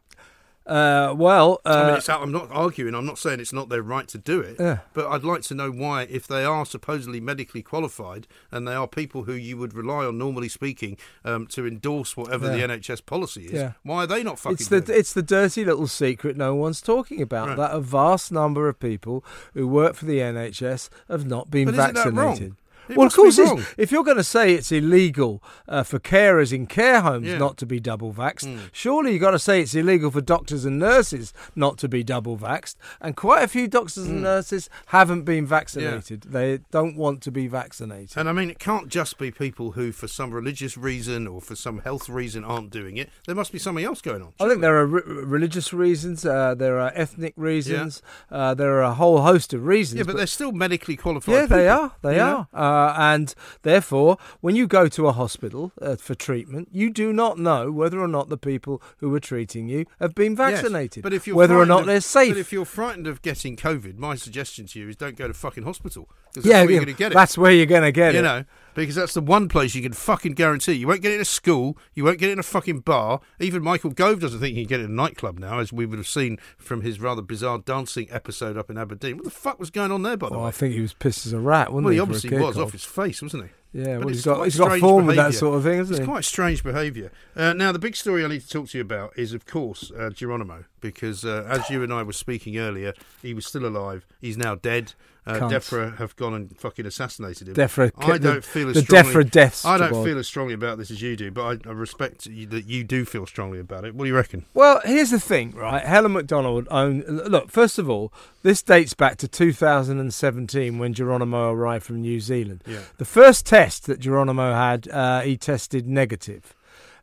[0.66, 2.94] Uh, well, uh, I mean, it's, I'm not arguing.
[2.94, 4.56] I'm not saying it's not their right to do it.
[4.58, 4.78] Yeah.
[4.94, 8.86] But I'd like to know why, if they are supposedly medically qualified and they are
[8.88, 12.66] people who you would rely on, normally speaking, um, to endorse whatever Yeah.
[12.66, 13.72] the NHS policy is, Yeah.
[13.82, 17.20] why are they not fucking it's the it's the dirty little secret no one's talking
[17.20, 17.48] about.
[17.48, 17.56] Right.
[17.58, 19.22] That a vast number of people
[19.52, 22.14] who work for the NHS have not been But isn't that wrong?
[22.30, 22.56] vaccinated.
[22.88, 23.38] It well, of course,
[23.78, 27.34] if you're going to say it's illegal uh, for carers in care homes Yeah.
[27.34, 27.38] Hmm.
[27.40, 30.78] not to be double vaxxed, surely you've got to say it's illegal for doctors and
[30.78, 32.76] nurses not to be double vaxxed.
[33.00, 34.10] And quite a few doctors Hmm.
[34.12, 36.22] and nurses haven't been vaccinated.
[36.22, 38.16] They don't want to be vaccinated.
[38.16, 41.56] And I mean, it can't just be people who, for some religious reason or for
[41.56, 43.08] some health reason, aren't doing it.
[43.26, 44.32] There must be something else going on.
[44.40, 48.82] I think there are re- religious reasons, uh, there are ethnic reasons, uh, there are
[48.82, 49.98] a whole host of reasons.
[49.98, 51.34] Yeah, but they're still medically qualified.
[51.34, 51.92] yeah, they are.
[52.02, 52.48] They are.
[52.74, 57.38] Uh, and therefore, when you go to a hospital uh, for treatment, you do not
[57.38, 61.02] know whether or not the people who are treating you have been Yes, vaccinated.
[61.02, 62.32] but if you're whether or not of- they're safe.
[62.34, 65.34] But if you're frightened of getting COVID, my suggestion to you is don't go to
[65.34, 66.08] fucking hospital.
[66.34, 67.14] that's yeah, where you're going to get it.
[67.14, 68.22] that's where you're going to get you it.
[68.22, 70.72] know, because that's the one place you can fucking guarantee.
[70.72, 71.76] You won't get it in a school.
[71.94, 73.20] You won't get it in a fucking bar.
[73.40, 75.86] Even Michael Gove doesn't think you can get it in a nightclub now, as we
[75.86, 79.16] would have seen from his rather bizarre dancing episode up in Aberdeen.
[79.16, 80.48] What the fuck was going on there, by the Well, way?
[80.48, 81.96] I think he was pissed as a rat, wasn't Well, he?
[81.96, 83.50] he obviously was off his face, wasn't he?
[83.80, 86.04] Yeah, well, it's he's got he's got form with that sort of thing, hasn't It's
[86.06, 86.10] he?
[86.10, 87.10] quite strange behaviour.
[87.34, 89.90] Uh, now, the big story I need to talk to you about is, of course,
[89.98, 92.92] uh, Geronimo, because uh, as you and I were speaking earlier,
[93.22, 94.06] he was still alive.
[94.20, 94.92] He's now dead.
[95.26, 95.48] Uh.
[95.48, 97.54] Defra have gone and fucking assassinated him.
[97.54, 99.12] Defra, I don't feel as the strongly.
[99.14, 99.64] Defra deaths.
[99.64, 102.46] I don't feel as strongly about this as you do, but I, I respect you,
[102.48, 103.94] that you do feel strongly about it.
[103.94, 104.44] What do you reckon?
[104.52, 105.82] Well, here's the thing, right?
[105.82, 107.04] Helen McDonald owned.
[107.08, 112.62] Look, first of all, this dates back to 2017 when Geronimo arrived from New Zealand.
[112.66, 112.80] Yeah.
[112.98, 116.54] The first test that Geronimo had, uh, he tested negative,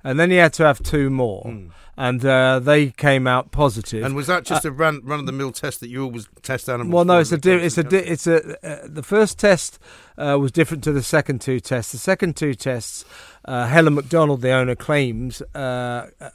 [0.04, 1.54] and then he had to have two more,
[1.98, 4.04] and uh, they came out positive.
[4.04, 6.70] And was that just a run run of the mill test that you always test
[6.70, 6.92] animals?
[6.92, 9.80] Uh, well, no, it's a di- it's a di- it's a uh, the first test
[10.18, 11.92] uh, was different to the second two tests.
[11.92, 13.06] The second two tests,
[13.46, 16.30] uh, Helen McDonald, the owner, claims uh, uh,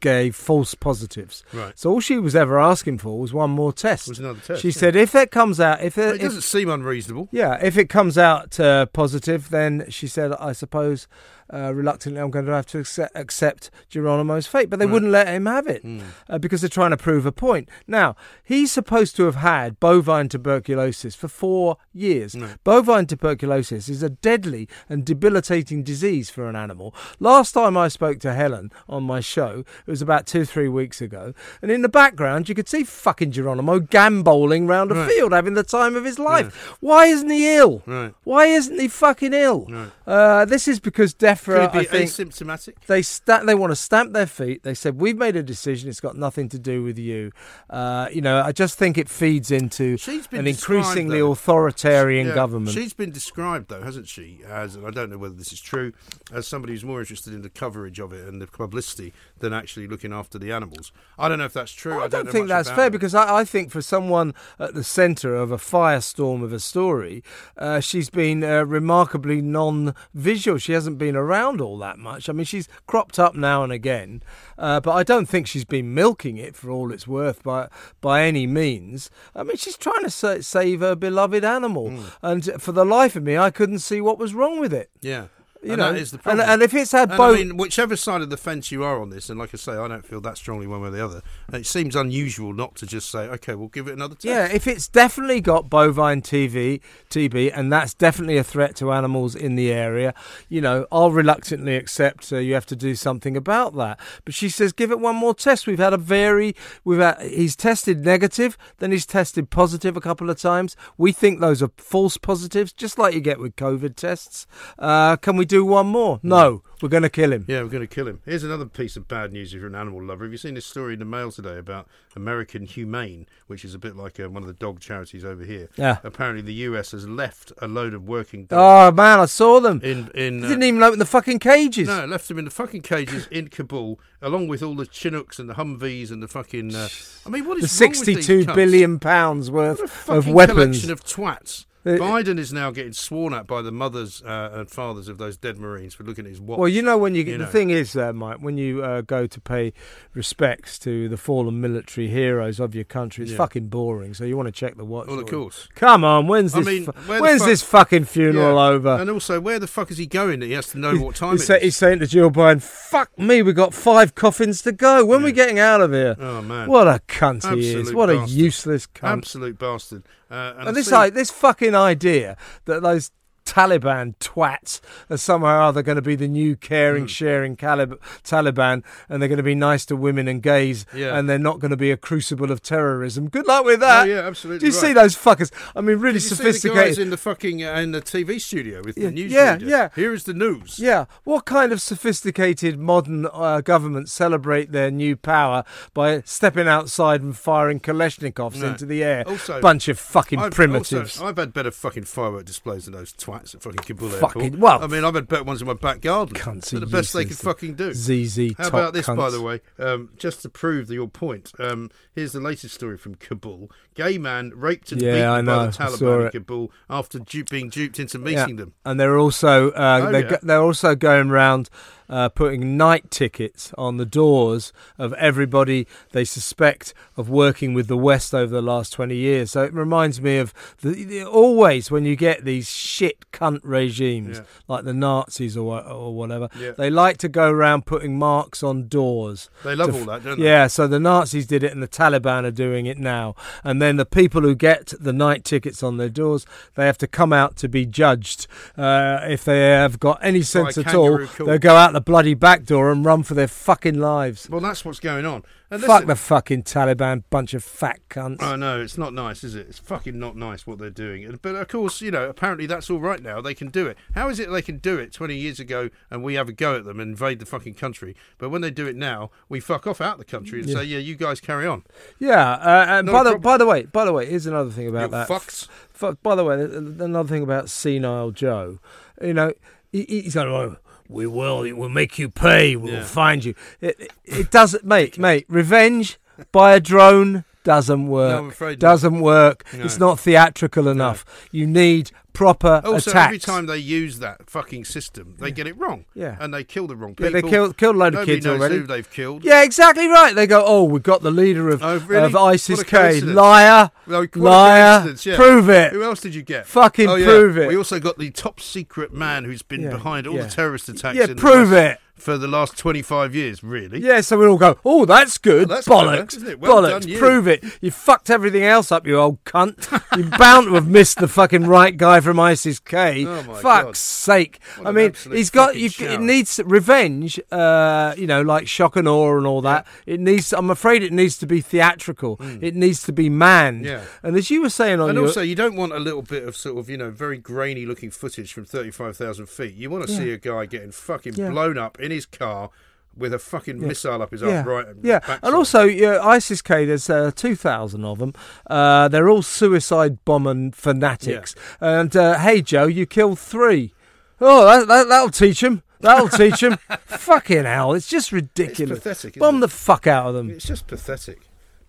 [0.00, 1.44] gave false positives.
[1.52, 1.78] Right.
[1.78, 4.08] So all she was ever asking for was one more test.
[4.08, 4.72] Was another test, She yeah.
[4.74, 7.28] said if that comes out, if, it, it doesn't seem unreasonable.
[7.30, 11.06] yeah, if it comes out uh, positive, then she said, I suppose
[11.52, 14.70] uh, reluctantly I'm going to have to accept, accept Geronimo's fate.
[14.70, 14.92] But they Right.
[14.92, 16.00] wouldn't let him have it Hmm.
[16.28, 17.68] uh, because they're trying to prove a point.
[17.86, 22.36] Now, he's supposed to have had bovine tuberculosis for four years.
[22.64, 26.94] Bovine tuberculosis is a deadly and debilitating disease for an animal.
[27.20, 31.00] Last time I spoke to Helen on my show, it was about two, three weeks
[31.00, 35.10] ago, and in the background you could see fucking Geronimo gambolling round a Right.
[35.10, 36.76] field having the time of his life.
[36.80, 37.82] Why isn't he ill?
[37.86, 38.14] Right.
[38.24, 39.66] Why isn't he fucking ill?
[39.70, 39.88] Right.
[40.06, 42.74] Uh, this is because Defra, I think, asymptomatic?
[42.86, 44.62] they sta- they want to stamp their feet.
[44.62, 45.88] They said we've made a decision.
[45.88, 47.32] It's got nothing to do with you.
[47.70, 49.96] Uh, you know, I just think it feeds into
[50.32, 51.32] an increasingly though.
[51.32, 52.74] authoritarian Yeah, government.
[52.74, 55.92] She's been described, though, hasn't she, as, and I don't know whether this is true,
[56.32, 59.86] as somebody who's more interested in the coverage of it and the publicity than actually
[59.86, 60.90] looking after the animals.
[61.18, 62.00] I don't know if that's true.
[62.00, 62.90] I, I, don't, know think that's fair her.
[62.90, 67.22] because I, I think for someone at the centre of a firestorm of a story,
[67.58, 70.56] uh, she's been uh, remarkably non-visual.
[70.58, 72.28] She hasn't been around all that much.
[72.28, 74.22] I mean, she's cropped up now and again,
[74.56, 77.68] uh, but I don't think she's been milking it for all it's worth by
[78.00, 79.10] by any means.
[79.34, 82.04] I mean, she's trying to sa- save her beloved animal, Hmm.
[82.22, 84.90] and for the life of me, I couldn't see what was wrong with it.
[85.00, 85.26] Yeah.
[85.62, 86.50] You and know, that is the and, problem.
[86.50, 87.38] and if it's had And both.
[87.38, 89.72] I mean, whichever side of the fence you are on this, and like I say,
[89.72, 91.22] I don't feel that strongly one way or the other.
[91.52, 94.24] It seems unusual not to just say, okay, we'll give it another test.
[94.24, 99.36] Yeah, if it's definitely got bovine TV, TB, and that's definitely a threat to animals
[99.36, 100.14] in the area,
[100.48, 104.00] you know, I'll reluctantly accept uh, you have to do something about that.
[104.24, 105.68] But she says, give it one more test.
[105.68, 110.28] We've had a very, we've had, he's tested negative, then he's tested positive a couple
[110.28, 110.76] of times.
[110.98, 114.48] We think those are false positives, just like you get with COVID tests.
[114.76, 116.18] Uh, can we do one more?
[116.22, 117.44] No, we're going to kill him.
[117.46, 118.20] Yeah, we're going to kill him.
[118.24, 120.24] Here's another piece of bad news if you're an animal lover.
[120.24, 123.78] Have you seen this story in the mail today about American Humane, which is a
[123.78, 125.68] bit like uh, one of the dog charities over here?
[125.76, 125.98] Yeah.
[126.04, 128.58] Apparently, the US has left a load of working dogs
[128.92, 129.80] Oh man, I saw them.
[129.82, 130.40] in in.
[130.40, 131.88] They uh, didn't even open the fucking cages.
[131.88, 135.48] no, left them in the fucking cages in Kabul, along with all the Chinooks and
[135.48, 136.74] the Humvees and the fucking.
[136.74, 136.88] Uh,
[137.26, 139.00] I mean, what is the is wrong with these sixty-two cunts?
[139.00, 140.82] pounds worth of weapons.
[140.82, 141.66] collection of twats.
[141.84, 145.36] Uh, Biden is now getting sworn at by the mothers uh, and fathers of those
[145.36, 146.58] dead Marines for looking at his watch.
[146.58, 147.46] Well, you know when you, you the know.
[147.50, 149.72] thing is, uh, Mike, when you uh, go to pay
[150.14, 153.38] respects to the fallen military heroes of your country, it's Yeah.
[153.38, 154.14] fucking boring.
[154.14, 155.08] So you want to check the watch.
[155.08, 155.68] well, of course.
[155.74, 156.66] Come on, when's I this?
[156.66, 158.66] mean, fu- when's fuck- this fucking funeral Yeah.
[158.76, 158.88] over?
[159.00, 161.32] And also, where the fuck is he going that he has to know what time
[161.32, 165.04] he's, say- he's saying to Jill Biden, "Fuck me, we got five coffins to go.
[165.04, 165.34] When are we Yeah.
[165.34, 167.76] getting out of here?" Oh man, What a cunt he is!
[167.88, 169.08] Absolute What a useless cunt!
[169.08, 170.04] absolute bastard.
[170.32, 173.10] Uh, and And this like this fucking idea that those
[173.44, 178.82] Taliban twats are somehow or other going to be the new caring, sharing Calib- Taliban,
[179.08, 181.16] and they're going to be nice to women and gays, Yeah.
[181.18, 183.28] and they're not going to be a crucible of terrorism.
[183.28, 184.08] Good luck with Oh that.
[184.08, 184.60] yeah, absolutely.
[184.60, 184.80] Do you right.
[184.88, 185.50] see those fuckers?
[185.76, 186.98] I mean, really Did you see the guys sophisticated.
[187.00, 189.66] in the fucking uh, in the TV studio with Yeah, the news yeah, reader?
[189.66, 189.88] yeah.
[189.94, 190.78] Here is the news.
[190.78, 197.20] yeah, what kind of sophisticated modern uh, governments celebrate their new power by stepping outside
[197.22, 198.68] and firing Kalashnikovs No.
[198.68, 199.24] into the air?
[199.28, 201.18] Also- bunch of fucking I've, primitives.
[201.18, 203.41] Also, I've had better fucking firework displays than those twats.
[203.42, 204.60] Nights at fucking Kabul Fucking- airport.
[204.60, 206.34] well- I mean, I've had better ones in my back garden.
[206.34, 207.92] Cunts the best they could fucking do.
[207.92, 208.54] ZZ.
[208.58, 209.60] How about this, by the way?
[209.78, 213.70] Um, just to prove your point, um, here's the latest story from Kabul.
[213.94, 216.32] Gay man raped and Yeah, beaten I by the Taliban in.
[216.32, 218.24] Kabul after du- being duped into Yeah.
[218.24, 218.72] meeting them.
[218.84, 220.30] And they're also uh, Oh, they're, yeah.
[220.30, 221.68] go- they're also going round
[222.12, 227.96] uh, putting night tickets on the doors of everybody they suspect of working with the
[227.96, 229.50] West over the last twenty years.
[229.52, 234.38] So it reminds me of the, the- always when you get these shit cunt regimes
[234.38, 234.44] Yeah.
[234.68, 236.72] like the Nazis or or whatever, Yeah.
[236.72, 239.48] they like to go around putting marks on doors.
[239.64, 240.44] They love to all that, don't they?
[240.44, 243.34] Yeah, so the Nazis did it and the Taliban are doing it now.
[243.64, 246.44] And then the people who get the night tickets on their doors,
[246.74, 248.46] they have to come out to be judged.
[248.76, 252.64] Uh, if they have got any sense at all, they'll go out the bloody back
[252.64, 254.48] door and run for their fucking lives.
[254.50, 255.42] Well, that's what's going on.
[255.70, 258.42] And Fuck listen- the fucking Taliban, bunch of fat cunts.
[258.42, 259.66] I know it's not nice, is it?
[259.70, 261.24] It's fucking not nice what they're doing.
[261.24, 263.40] And- But of course, you know, apparently that's all right now.
[263.40, 263.96] They can do it.
[264.14, 266.76] How is it they can do it 20 years ago and we have a go
[266.76, 268.14] at them and invade the fucking country?
[268.36, 270.76] But when they do it now, we fuck off out the country and Yeah.
[270.76, 271.84] say, yeah, you guys carry on.
[272.18, 273.40] yeah, uh, and Not by the problem.
[273.42, 275.28] by the way, by the way, here's another thing about You that.
[275.28, 275.68] fucks.
[275.94, 278.78] Fu- by the way, th- th- another thing about senile Joe,
[279.22, 279.52] you know,
[279.90, 280.76] he, he's like, oh,
[281.12, 283.04] we will, we'll make you pay, we'll Yeah.
[283.04, 283.54] find you.
[283.80, 285.44] It, it, it doesn't, mate, mate.
[285.48, 286.18] Revenge
[286.50, 288.38] by a drone doesn't work.
[288.40, 288.90] I'm afraid not.
[288.90, 289.64] doesn't work.
[289.72, 289.84] No.
[289.84, 291.24] It's not theatrical enough.
[291.50, 293.26] You need proper Also, attacks.
[293.26, 296.06] every time they use that fucking system, they get it wrong.
[296.14, 296.36] Yeah.
[296.40, 297.42] And they kill the wrong Yeah, people.
[297.42, 298.76] they killed killed a load of Nobody kids knows already.
[298.78, 299.44] who they've killed.
[299.44, 300.34] Yeah, exactly right.
[300.34, 302.24] They go, oh, we've got the leader of, Oh, really?
[302.24, 303.20] of ISIS K.
[303.20, 303.90] Liar.
[304.06, 305.14] Well, Liar.
[305.22, 305.36] yeah.
[305.36, 305.92] Prove it.
[305.92, 306.66] Who else did you get?
[306.66, 307.26] Fucking oh, yeah.
[307.26, 307.68] prove it.
[307.68, 310.44] We also got the top secret man who's been Yeah, behind all yeah.
[310.44, 311.16] the terrorist attacks.
[311.18, 311.98] Yeah, prove it.
[312.22, 314.00] For the last 25 years, really.
[314.00, 315.68] Yeah, so we all go, oh, that's good.
[315.68, 316.48] Well, that's clever, Bollocks.
[316.48, 316.60] it?
[316.60, 317.06] Well Bollocks.
[317.08, 317.18] done.
[317.18, 317.64] Prove it.
[317.80, 319.90] You fucked everything else up, you old cunt.
[320.16, 323.26] You're bound to have missed the fucking right guy from ISIS K.
[323.26, 323.96] Oh, Fuck's God.
[323.96, 324.60] sake.
[324.78, 329.08] What I mean, he's got, you, it needs revenge, uh, you know, like shock and
[329.08, 329.86] awe and all that.
[330.06, 332.38] It needs, I'm afraid it needs to be theatrical.
[332.60, 333.84] It needs to be manned.
[333.84, 333.88] Mm.
[333.88, 334.04] Yeah.
[334.22, 335.26] And as you were saying on And your.
[335.26, 338.10] also, you don't want a little bit of sort of, you know, very grainy looking
[338.12, 339.74] footage from 35,000 feet.
[339.74, 340.18] You want to Yeah.
[340.18, 341.50] see a guy getting fucking Yeah.
[341.50, 342.70] blown up in his car
[343.16, 343.88] with a fucking Yeah.
[343.88, 345.40] missile up his yeah, arm right yeah, backside.
[345.42, 346.84] and also yeah, ISIS K.
[346.86, 348.32] There's uh, two thousand of them.
[348.68, 351.54] Uh, they're all suicide bombing fanatics.
[351.80, 353.92] And uh, hey, Joe, you killed three.
[354.40, 355.82] Oh, that, that, that'll teach him.
[356.00, 356.78] That'll teach him.
[357.06, 358.98] Fucking hell, it's just it's ridiculous.
[358.98, 359.36] pathetic.
[359.36, 359.60] Isn't Bomb it?
[359.60, 360.50] the fuck out of them.
[360.50, 361.42] It's just pathetic.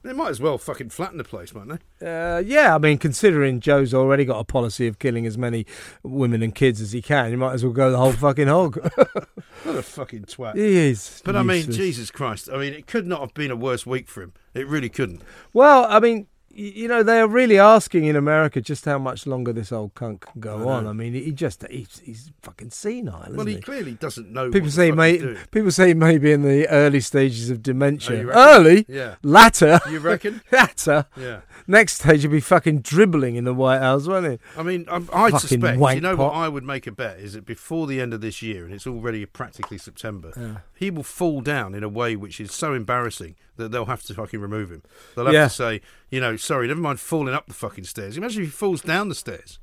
[0.03, 2.05] They might as well fucking flatten the place, mightn't they?
[2.05, 5.65] Uh, yeah, I mean, considering Joe's already got a policy of killing as many
[6.03, 8.79] women and kids as he can, you might as well go the whole fucking hog.
[9.63, 10.55] What a fucking twat.
[10.55, 11.21] he is.
[11.23, 11.71] But I mean.
[11.71, 12.49] Jesus Christ.
[12.51, 14.33] I mean, it could not have been a worse week for him.
[14.53, 15.21] It really couldn't.
[15.53, 19.71] Well, I mean, you know, they're really asking in America just how much longer this
[19.71, 20.69] old cunt can go know.
[20.69, 20.87] on.
[20.87, 23.61] I mean, he just he's, he's fucking senile, isn't Well, he he?
[23.61, 24.51] clearly doesn't know.
[24.51, 25.37] People say may, doing.
[25.51, 28.25] people say maybe in the early stages of Oh, dementia.
[28.25, 28.39] reckon?
[28.41, 29.15] early, Yeah.
[29.23, 30.41] latter, You reckon?
[30.51, 31.05] latter.
[31.17, 31.41] Yeah.
[31.67, 34.41] Next stage, you'd be fucking dribbling in the White House, won't it?
[34.57, 35.79] I mean, I'm, Fucking suspect.
[35.95, 36.33] You know pot.
[36.33, 38.73] what I would make a bet is that before the end of this year, and
[38.73, 40.57] it's already practically September, Yeah.
[40.75, 44.13] he will fall down in a way which is so embarrassing that they'll have to
[44.13, 44.81] fucking remove him.
[45.15, 45.43] They'll have Yeah.
[45.47, 48.17] to say, you know, sorry, never mind falling up the fucking stairs.
[48.17, 49.59] Imagine if he falls down the stairs.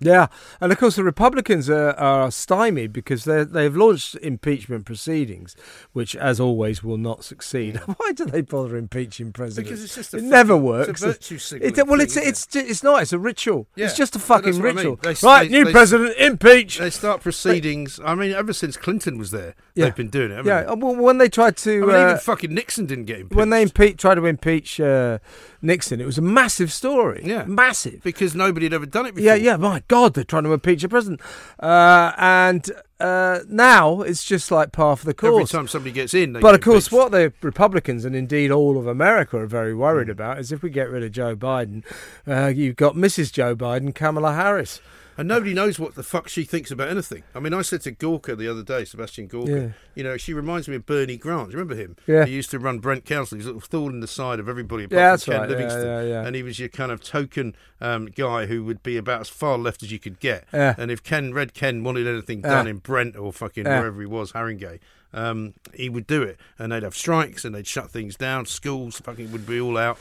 [0.00, 0.26] Yeah,
[0.60, 5.54] and of course the Republicans are, are stymied because they they've launched impeachment proceedings,
[5.92, 7.76] which, as always, will not succeed.
[7.98, 9.68] Why do they bother impeaching presidents?
[9.70, 11.02] Because it's just a it fucking- never it's a works.
[11.02, 13.02] virtue It- well, thing, it's isn't it's it's not.
[13.02, 13.68] It's a ritual.
[13.76, 14.76] Yeah, It's just a fucking what I mean.
[14.76, 14.96] ritual.
[14.96, 16.78] They- right, they- new they- president impeach.
[16.78, 18.00] They start proceedings.
[18.04, 19.84] I mean, ever since Clinton was there, Yeah.
[19.84, 20.44] they've been doing it.
[20.44, 20.66] yeah, they?
[20.66, 23.36] uh, well, when they tried I to mean, uh, even fucking Nixon didn't get impeached.
[23.36, 25.18] when they impe- tried to impeach uh,
[25.60, 27.22] Nixon, it was a massive story.
[27.24, 27.44] Yeah.
[27.44, 28.02] massive.
[28.02, 29.26] because nobody had ever done it before.
[29.26, 29.56] Yeah, yeah.
[29.82, 31.20] My God, they're trying to impeach a president,
[31.60, 35.32] uh, and uh, now it's just like par for the course.
[35.34, 36.92] Every time somebody gets in, they But get of course, impeached.
[36.92, 40.12] what the Republicans and indeed all of America are very worried Hmm.
[40.12, 41.82] about is if we get rid of Joe Biden,
[42.28, 43.32] uh, you've got Mrs.
[43.32, 44.80] Joe Biden, Kamala Harris.
[45.18, 47.22] And nobody knows what the fuck she thinks about anything.
[47.34, 49.68] I mean, I said to Gorka the other day, Sebastian Gorka, Yeah.
[49.94, 51.50] you know, she reminds me of Bernie Grant.
[51.52, 51.96] You remember him?
[52.06, 52.24] Yeah.
[52.24, 53.36] He used to run Brent Council.
[53.38, 55.50] He was of thorn in the side of everybody apart Yeah, from that's Ken right.
[55.50, 55.86] Yeah, Livingstone.
[55.86, 56.26] yeah, yeah.
[56.26, 59.58] And he was your kind of token um, guy who would be about as far
[59.58, 60.44] left as you could get.
[60.52, 60.74] Yeah.
[60.78, 62.48] And if Ken, Red Ken, wanted anything Yeah.
[62.50, 63.80] done in Brent or fucking Yeah.
[63.80, 64.78] wherever he was, Haringey,
[65.12, 66.38] um, he would do it.
[66.58, 68.46] And they'd have strikes and they'd shut things down.
[68.46, 69.98] Schools fucking would be all out.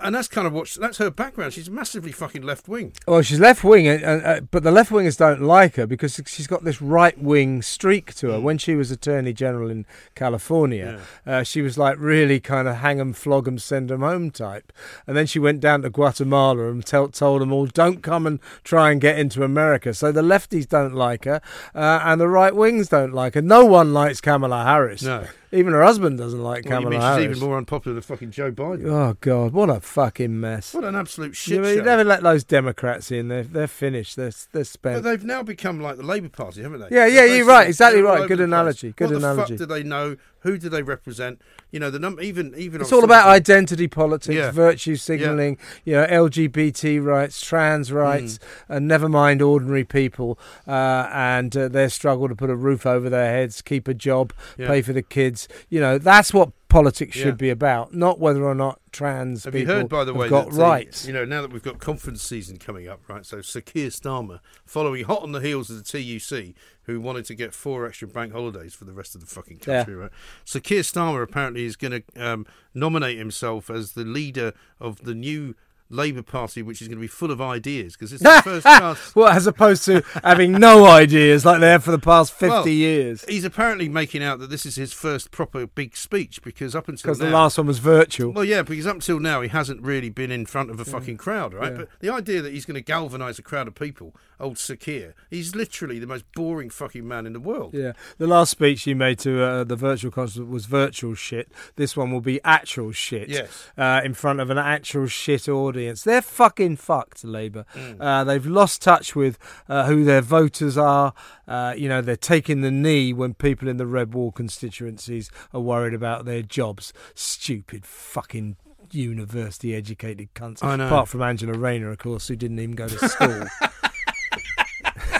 [0.00, 1.52] And that's kind of what that's her background.
[1.52, 2.92] She's massively fucking left wing.
[3.06, 6.20] Well, she's left wing, and, and, uh, but the left wingers don't like her because
[6.26, 8.38] she's got this right wing streak to her.
[8.38, 8.42] Mm.
[8.42, 13.00] When she was Attorney General in California, uh, she was like really kind of hang
[13.00, 14.72] 'em, flog 'em, send 'em home type.
[15.06, 18.40] And then she went down to Guatemala and tell, told them all, don't come and
[18.64, 19.94] try and get into America.
[19.94, 21.40] So the lefties don't like her,
[21.74, 23.42] uh, and the right wings don't like her.
[23.42, 25.02] No one likes Kamala Harris.
[25.02, 27.18] No, Even her husband doesn't like well, you Kamala mean Harris.
[27.24, 28.86] she's even more unpopular than fucking Joe Biden.
[28.90, 30.74] Oh God, what a fucking mess!
[30.74, 31.82] What an absolute shit you show.
[31.84, 33.28] never let those Democrats in.
[33.28, 34.16] They're they're finished.
[34.16, 35.02] They're they're But spent.
[35.04, 36.88] they've now become like the Labour Party, haven't they?
[36.90, 38.26] Yeah, yeah, They're you're right, exactly right.
[38.28, 39.54] Good analogy, good what analogy.
[39.56, 40.16] the fuck do they know?
[40.46, 41.40] Who do they represent?
[41.72, 42.22] You know, the number.
[42.22, 42.80] Even even.
[42.80, 44.50] It's all about identity politics, Yeah.
[44.52, 51.56] virtue signalling, you know, LGBT rights, trans rights, and never mind ordinary people uh, and
[51.56, 54.68] uh, their struggle to put a roof over their heads, keep a job, Yeah.
[54.68, 55.48] pay for the kids.
[55.68, 57.24] You know, that's what politics Yeah.
[57.24, 60.20] should be about, not whether or not trans Have you people heard, by the have
[60.20, 61.06] way, got that the- rights.
[61.06, 63.24] you know, now that we've got conference season coming up, right?
[63.24, 67.34] So Sir Keir Starmer, following hot on the heels of the TUC, who wanted to
[67.34, 70.10] get four extra bank holidays for the rest of the fucking country, right?
[70.44, 75.14] Sir Keir Starmer apparently is going to um, nominate himself as the leader of the
[75.14, 75.54] new
[75.88, 79.14] Labour Party, which is going to be full of ideas because it's the first chance.
[79.14, 82.68] well, as opposed to having no ideas like they have for the past 50 Well,
[82.68, 83.24] years.
[83.28, 87.02] He's apparently making out that this is his first proper big speech because up until
[87.08, 88.32] Because the last one was virtual.
[88.32, 91.18] Well, yeah, because up until now he hasn't really been in front of a fucking
[91.18, 91.70] crowd, right?
[91.72, 91.78] Yeah.
[91.78, 95.14] But the idea that he's going to galvanise a crowd of people, old Sir Keir,
[95.30, 97.74] he's literally the most boring fucking man in the world.
[97.74, 101.50] Yeah, the last speech he made to uh, the virtual concert was virtual shit.
[101.76, 103.28] This one will be actual shit.
[103.28, 103.68] Yes.
[103.78, 105.75] Uh, in front of an actual shit audience.
[106.04, 107.64] They're fucking fucked, Labour.
[107.74, 107.96] Mm.
[108.00, 111.12] Uh, they've lost touch with uh, who their voters are.
[111.46, 115.60] Uh, you know, they're taking the knee when people in the Red Wall constituencies are
[115.60, 116.92] worried about their jobs.
[117.14, 118.56] Stupid fucking
[118.92, 120.62] university educated cunts.
[120.86, 123.44] Apart from Angela Rayner, of course, who didn't even go to school.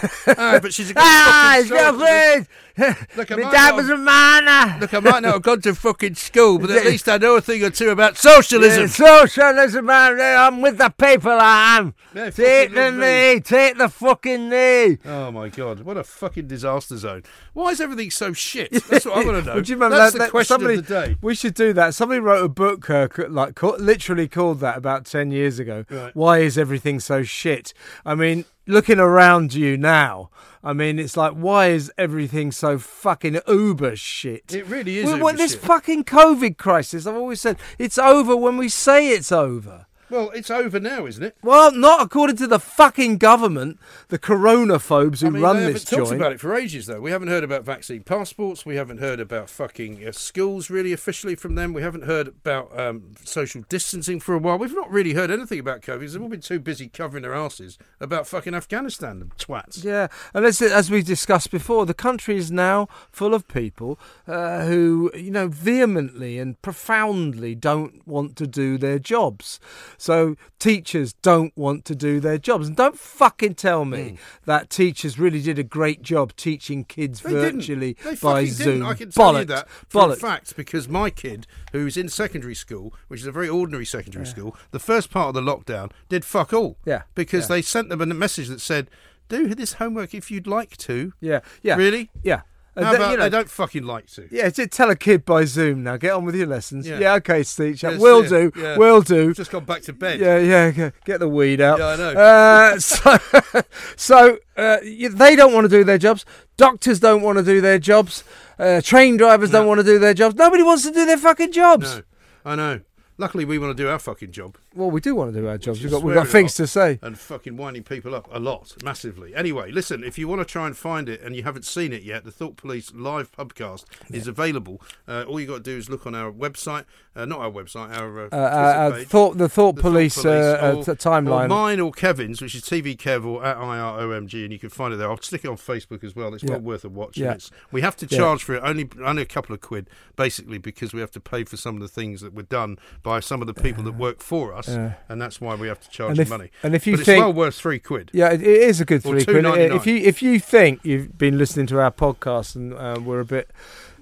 [0.25, 2.47] but she's a good ah, fucking
[3.15, 4.79] Look, I My might dad not was a miner!
[4.79, 7.41] Look, I might not have gone to fucking school, but at least I know a
[7.41, 8.81] thing or two about socialism.
[8.83, 10.21] Yeah, socialism, man.
[10.21, 11.31] I'm with the people.
[11.31, 11.95] I am.
[12.13, 13.33] Yeah, take the me.
[13.33, 13.39] knee.
[13.39, 14.99] Take the fucking knee.
[15.05, 17.23] Oh my god, what a fucking disaster zone!
[17.53, 18.71] Why is everything so shit?
[18.71, 19.53] That's what I want to know.
[19.55, 21.15] Well, do you remember That's that, the that- question somebody, of the day.
[21.19, 21.95] We should do that.
[21.95, 25.85] Somebody wrote a book, uh, like literally called that about ten years ago.
[25.89, 26.15] Right.
[26.15, 27.73] Why is everything so shit?
[28.05, 30.29] I mean, looking around you now,
[30.63, 34.53] I mean, it's like, why is everything so fucking uber shit?
[34.53, 35.05] It really is.
[35.05, 35.61] Well, this shit.
[35.61, 39.85] fucking COVID crisis, I've always said, it's over when we say it's over.
[40.09, 41.35] Well, it's over now, isn't it?
[41.41, 45.89] Well, not according to the fucking government, the coronaphobes who I mean, run they this
[45.89, 47.01] haven't talked about it for ages, though.
[47.01, 48.65] We haven't heard about vaccine passports.
[48.65, 51.73] We haven't heard about fucking uh, schools really officially from them.
[51.73, 54.57] We haven't heard about um, social distancing for a while.
[54.57, 56.11] We've not really heard anything about COVID.
[56.11, 59.83] They've all been too busy covering their asses about fucking Afghanistan, the twats.
[59.83, 64.65] Yeah, and as, as we discussed before, the country is now full of people uh,
[64.65, 69.59] who, you know, vehemently and profoundly don't want to do their jobs.
[69.97, 72.67] So teachers don't want to do their jobs.
[72.67, 74.15] And don't fucking tell me hmm.
[74.45, 78.21] that teachers really did a great job teaching kids They virtually didn't.
[78.21, 78.67] They by Zoom.
[78.67, 78.83] Didn't.
[78.83, 79.39] I can tell Bollocks.
[79.39, 80.17] you that for a Bollocks.
[80.19, 84.55] fact because my kid, who's in secondary school, which is a very ordinary secondary school,
[84.71, 86.77] the first part of the lockdown did fuck all.
[86.85, 87.55] Yeah, Because yeah.
[87.55, 88.89] they sent them a message that said,
[89.29, 91.75] "Do this homework if you'd like to." Yeah, yeah.
[91.75, 92.09] Really?
[92.23, 92.41] Yeah.
[92.77, 94.27] And How th- about you know, they don't fucking like to?
[94.29, 95.97] Yeah, just tell a kid by Zoom now.
[95.97, 96.87] Get on with your lessons.
[96.87, 96.99] Yeah.
[96.99, 97.89] Yeah, okay, teacher.
[97.89, 98.51] Yes, will yeah, do.
[98.55, 98.77] yeah.
[98.77, 99.33] Will do.
[99.33, 100.19] Just gone back to bed.
[100.19, 100.89] Yeah, yeah, yeah.
[101.03, 101.79] Get the weed out.
[101.79, 102.11] Yeah, I know.
[102.11, 103.17] Uh, so,
[103.95, 106.23] so uh, they don't want to do their jobs.
[106.55, 108.23] Doctors don't want to do their jobs.
[108.59, 110.35] Uh, train drivers don't want to do their jobs.
[110.35, 111.95] Nobody wants to do their fucking jobs.
[111.95, 112.03] No,
[112.45, 112.81] I know.
[113.17, 115.57] Luckily, we want to do our fucking job Well, we do want to do our
[115.57, 115.81] jobs.
[115.81, 116.99] We've got, we've got things to say.
[117.01, 119.33] and fucking winding people up a lot, massively.
[119.35, 122.03] Anyway, listen, if you want to try and find it and you haven't seen it
[122.03, 124.79] yet, the Thought Police live podcast is available.
[125.07, 126.85] Uh, all you got to do is look on our website,
[127.15, 129.07] uh, not our website, our uh, Uh, uh, page.
[129.07, 130.29] thought the thought The Thought police, uh,
[130.61, 131.45] uh, or- timeline.
[131.45, 134.93] Or mine or Kevin's, which is TV Kev or at IROMG, and you can find
[134.93, 135.09] it there.
[135.09, 136.33] I'll stick it on Facebook as well.
[136.35, 136.51] It's Yeah.
[136.51, 137.17] well worth a watch.
[137.17, 137.33] Yeah.
[137.33, 138.17] It's, we have to Yeah.
[138.19, 141.43] charge for it only only a couple of quid, basically, because we have to pay
[141.45, 144.21] for some of the things that were done by some of the people that work
[144.21, 144.93] for us, Yeah.
[145.09, 146.49] and that's why we have to charge and the if, money.
[146.63, 148.11] and if you but think it's well worth three quid.
[148.13, 149.45] Yeah, it, is a good three quid.
[149.45, 153.25] If you if you think you've been listening to our podcast and uh, we're a
[153.25, 153.49] bit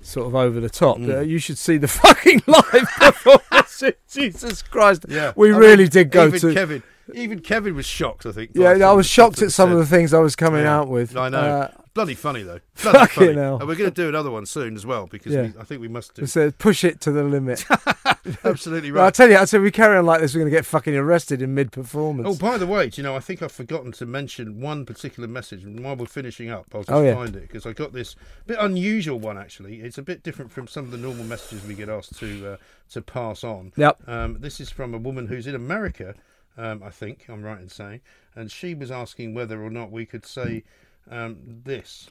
[0.01, 1.17] sort of over the top, Mm.
[1.17, 3.83] uh, you should see the fucking live performance.
[4.11, 6.53] Jesus Christ, Yeah, we I really mean, did go to.
[6.53, 6.83] Kevin.
[7.13, 8.25] Even Kevin was shocked.
[8.25, 8.51] I think.
[8.53, 10.77] Yeah, I was shocked at some of the things I was coming Yeah.
[10.79, 11.15] out with.
[11.15, 11.37] I know.
[11.39, 12.59] Uh, Bloody funny though.
[12.83, 13.33] Bloody Fucking funny.
[13.35, 13.57] hell.
[13.59, 15.43] And we're going to do another one soon as well because Yeah.
[15.43, 16.25] we, I think we must do.
[16.25, 17.63] said, push it to the limit.
[18.43, 19.13] Absolutely Well, I right.
[19.13, 21.41] tell you, I said we carry on like this, we're going to get fucking arrested
[21.41, 22.27] in mid-performance.
[22.27, 25.27] Oh, by the way, do you know, I think I've forgotten to mention one particular
[25.29, 25.63] message.
[25.63, 27.13] And while we're finishing up, I'll just Oh, yeah.
[27.15, 28.15] find it because I got this
[28.45, 29.79] bit unusual one actually.
[29.79, 32.57] It's a bit different from some of the normal messages we get asked to uh,
[32.91, 33.71] to pass on.
[33.77, 34.07] Yep.
[34.09, 36.13] Um, this is from a woman who's in America,
[36.57, 38.01] um, I think I'm right in saying,
[38.35, 40.63] and she was asking whether or not we could say
[41.09, 42.09] um, this.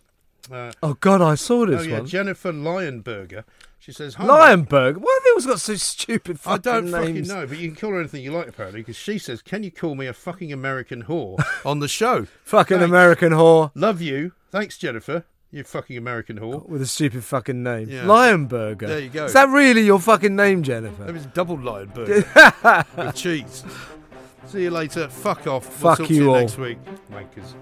[0.53, 2.07] Uh, Oh God, I saw this oh yeah, one.
[2.07, 3.45] Jennifer Lionberger.
[3.78, 4.97] She says, "Hi, Lionberg.
[4.99, 7.28] Why have they always got so stupid fucking I don't names?
[7.28, 9.62] fucking know, but you can call her anything you like, apparently, because she says, "Can
[9.62, 12.90] you call me a fucking American whore on the show?" Fucking Thanks.
[12.90, 15.24] American whore Love you, thanks, Jennifer.
[15.51, 16.68] You fucking American whore.
[16.68, 17.88] with a stupid fucking name.
[17.88, 18.03] Yeah.
[18.05, 18.80] Lionberger.
[18.88, 19.24] There you go.
[19.26, 21.07] Is that really your fucking name, Jennifer?
[21.09, 22.24] It was double lion burger
[22.97, 23.62] with cheese.
[24.47, 25.09] See you later.
[25.09, 25.66] Fuck off.
[25.82, 26.36] We'll Fuck talk to you you all.
[26.40, 26.78] next week,
[27.11, 27.55] wankers.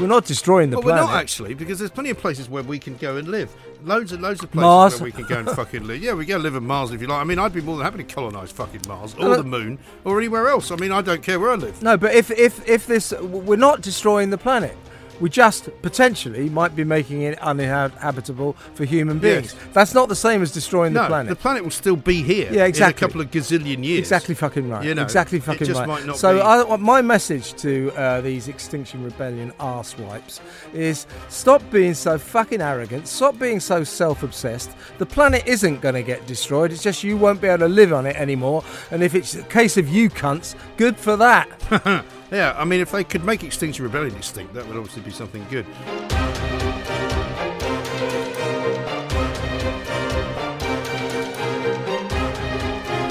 [0.00, 1.10] We're not destroying the Well, we're planet.
[1.12, 3.54] not actually, because there's plenty of places where we can go and live.
[3.84, 4.94] Loads and loads of places Mars.
[5.00, 6.02] where we can go and fucking live.
[6.02, 7.20] Yeah, we go live on Mars if you like.
[7.20, 9.78] I mean, I'd be more than happy to colonise fucking Mars or Uh, the Moon
[10.04, 10.72] or anywhere else.
[10.72, 11.80] I mean, I don't care where I live.
[11.80, 14.76] No, but if if if this, we're not destroying the planet.
[15.20, 19.54] We just potentially might be making it uninhabitable for human beings.
[19.54, 19.72] Yes.
[19.72, 21.28] That's not the same as destroying no, the planet.
[21.30, 22.52] the planet will still be here.
[22.52, 23.04] Yeah, exactly.
[23.04, 24.00] In a couple of gazillion years.
[24.00, 24.84] Exactly fucking right.
[24.84, 26.16] You know, exactly fucking right.
[26.16, 30.40] so I, my message to uh, these Extinction Rebellion arse wipes
[30.72, 33.08] is stop being so fucking arrogant.
[33.08, 34.70] Stop being so self-obsessed.
[34.98, 36.72] The planet isn't going to get destroyed.
[36.72, 38.64] It's just you won't be able to live on it anymore.
[38.90, 42.04] And if it's a case of you cunts, good for that.
[42.34, 45.46] Yeah, I mean, if they could make Extinction Rebellion extinct, that would obviously be something
[45.50, 45.64] good.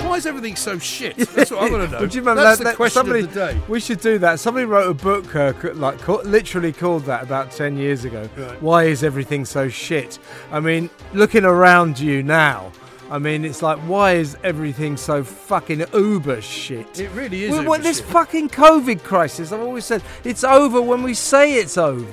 [0.06, 1.16] Why is everything so shit?
[1.18, 2.00] That's what I want to know.
[2.02, 3.62] Would you remember That's that, the that- question somebody, of the day.
[3.68, 4.40] We should do that.
[4.40, 8.30] Somebody wrote a book, uh, c- like ca- literally called that about ten years ago.
[8.38, 8.62] Right.
[8.62, 10.20] Why is everything so shit?
[10.52, 12.72] I mean, looking around you now,
[13.14, 17.00] I mean, it's like, why is everything so fucking uber shit?
[17.00, 17.52] It really is.
[17.52, 18.08] Well, this shit.
[18.08, 22.08] fucking COVID crisis, I've always said, it's over when we say it's over.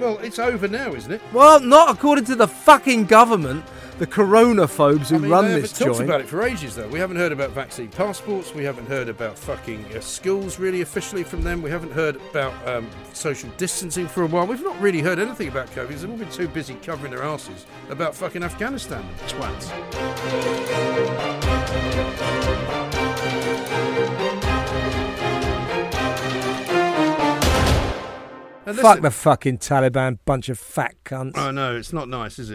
[0.00, 1.20] well, it's over now, isn't it?
[1.34, 3.66] Well, not according to the fucking government,
[3.98, 6.88] the coronaphobes who I mean, run this haven't talked about it for ages, though.
[6.88, 8.54] We haven't heard about vaccine passports.
[8.54, 11.62] We haven't heard about fucking uh, schools really officially from them.
[11.62, 14.46] We haven't heard about um, social distancing for a while.
[14.46, 15.88] We've not really heard anything about COVID.
[15.88, 19.04] because They've all been too busy covering their asses about fucking Afghanistan.
[19.28, 20.76] Twats.
[28.66, 31.38] And Fuck the fucking Taliban, bunch of fat cunts.
[31.38, 32.54] I know it's not nice, is it?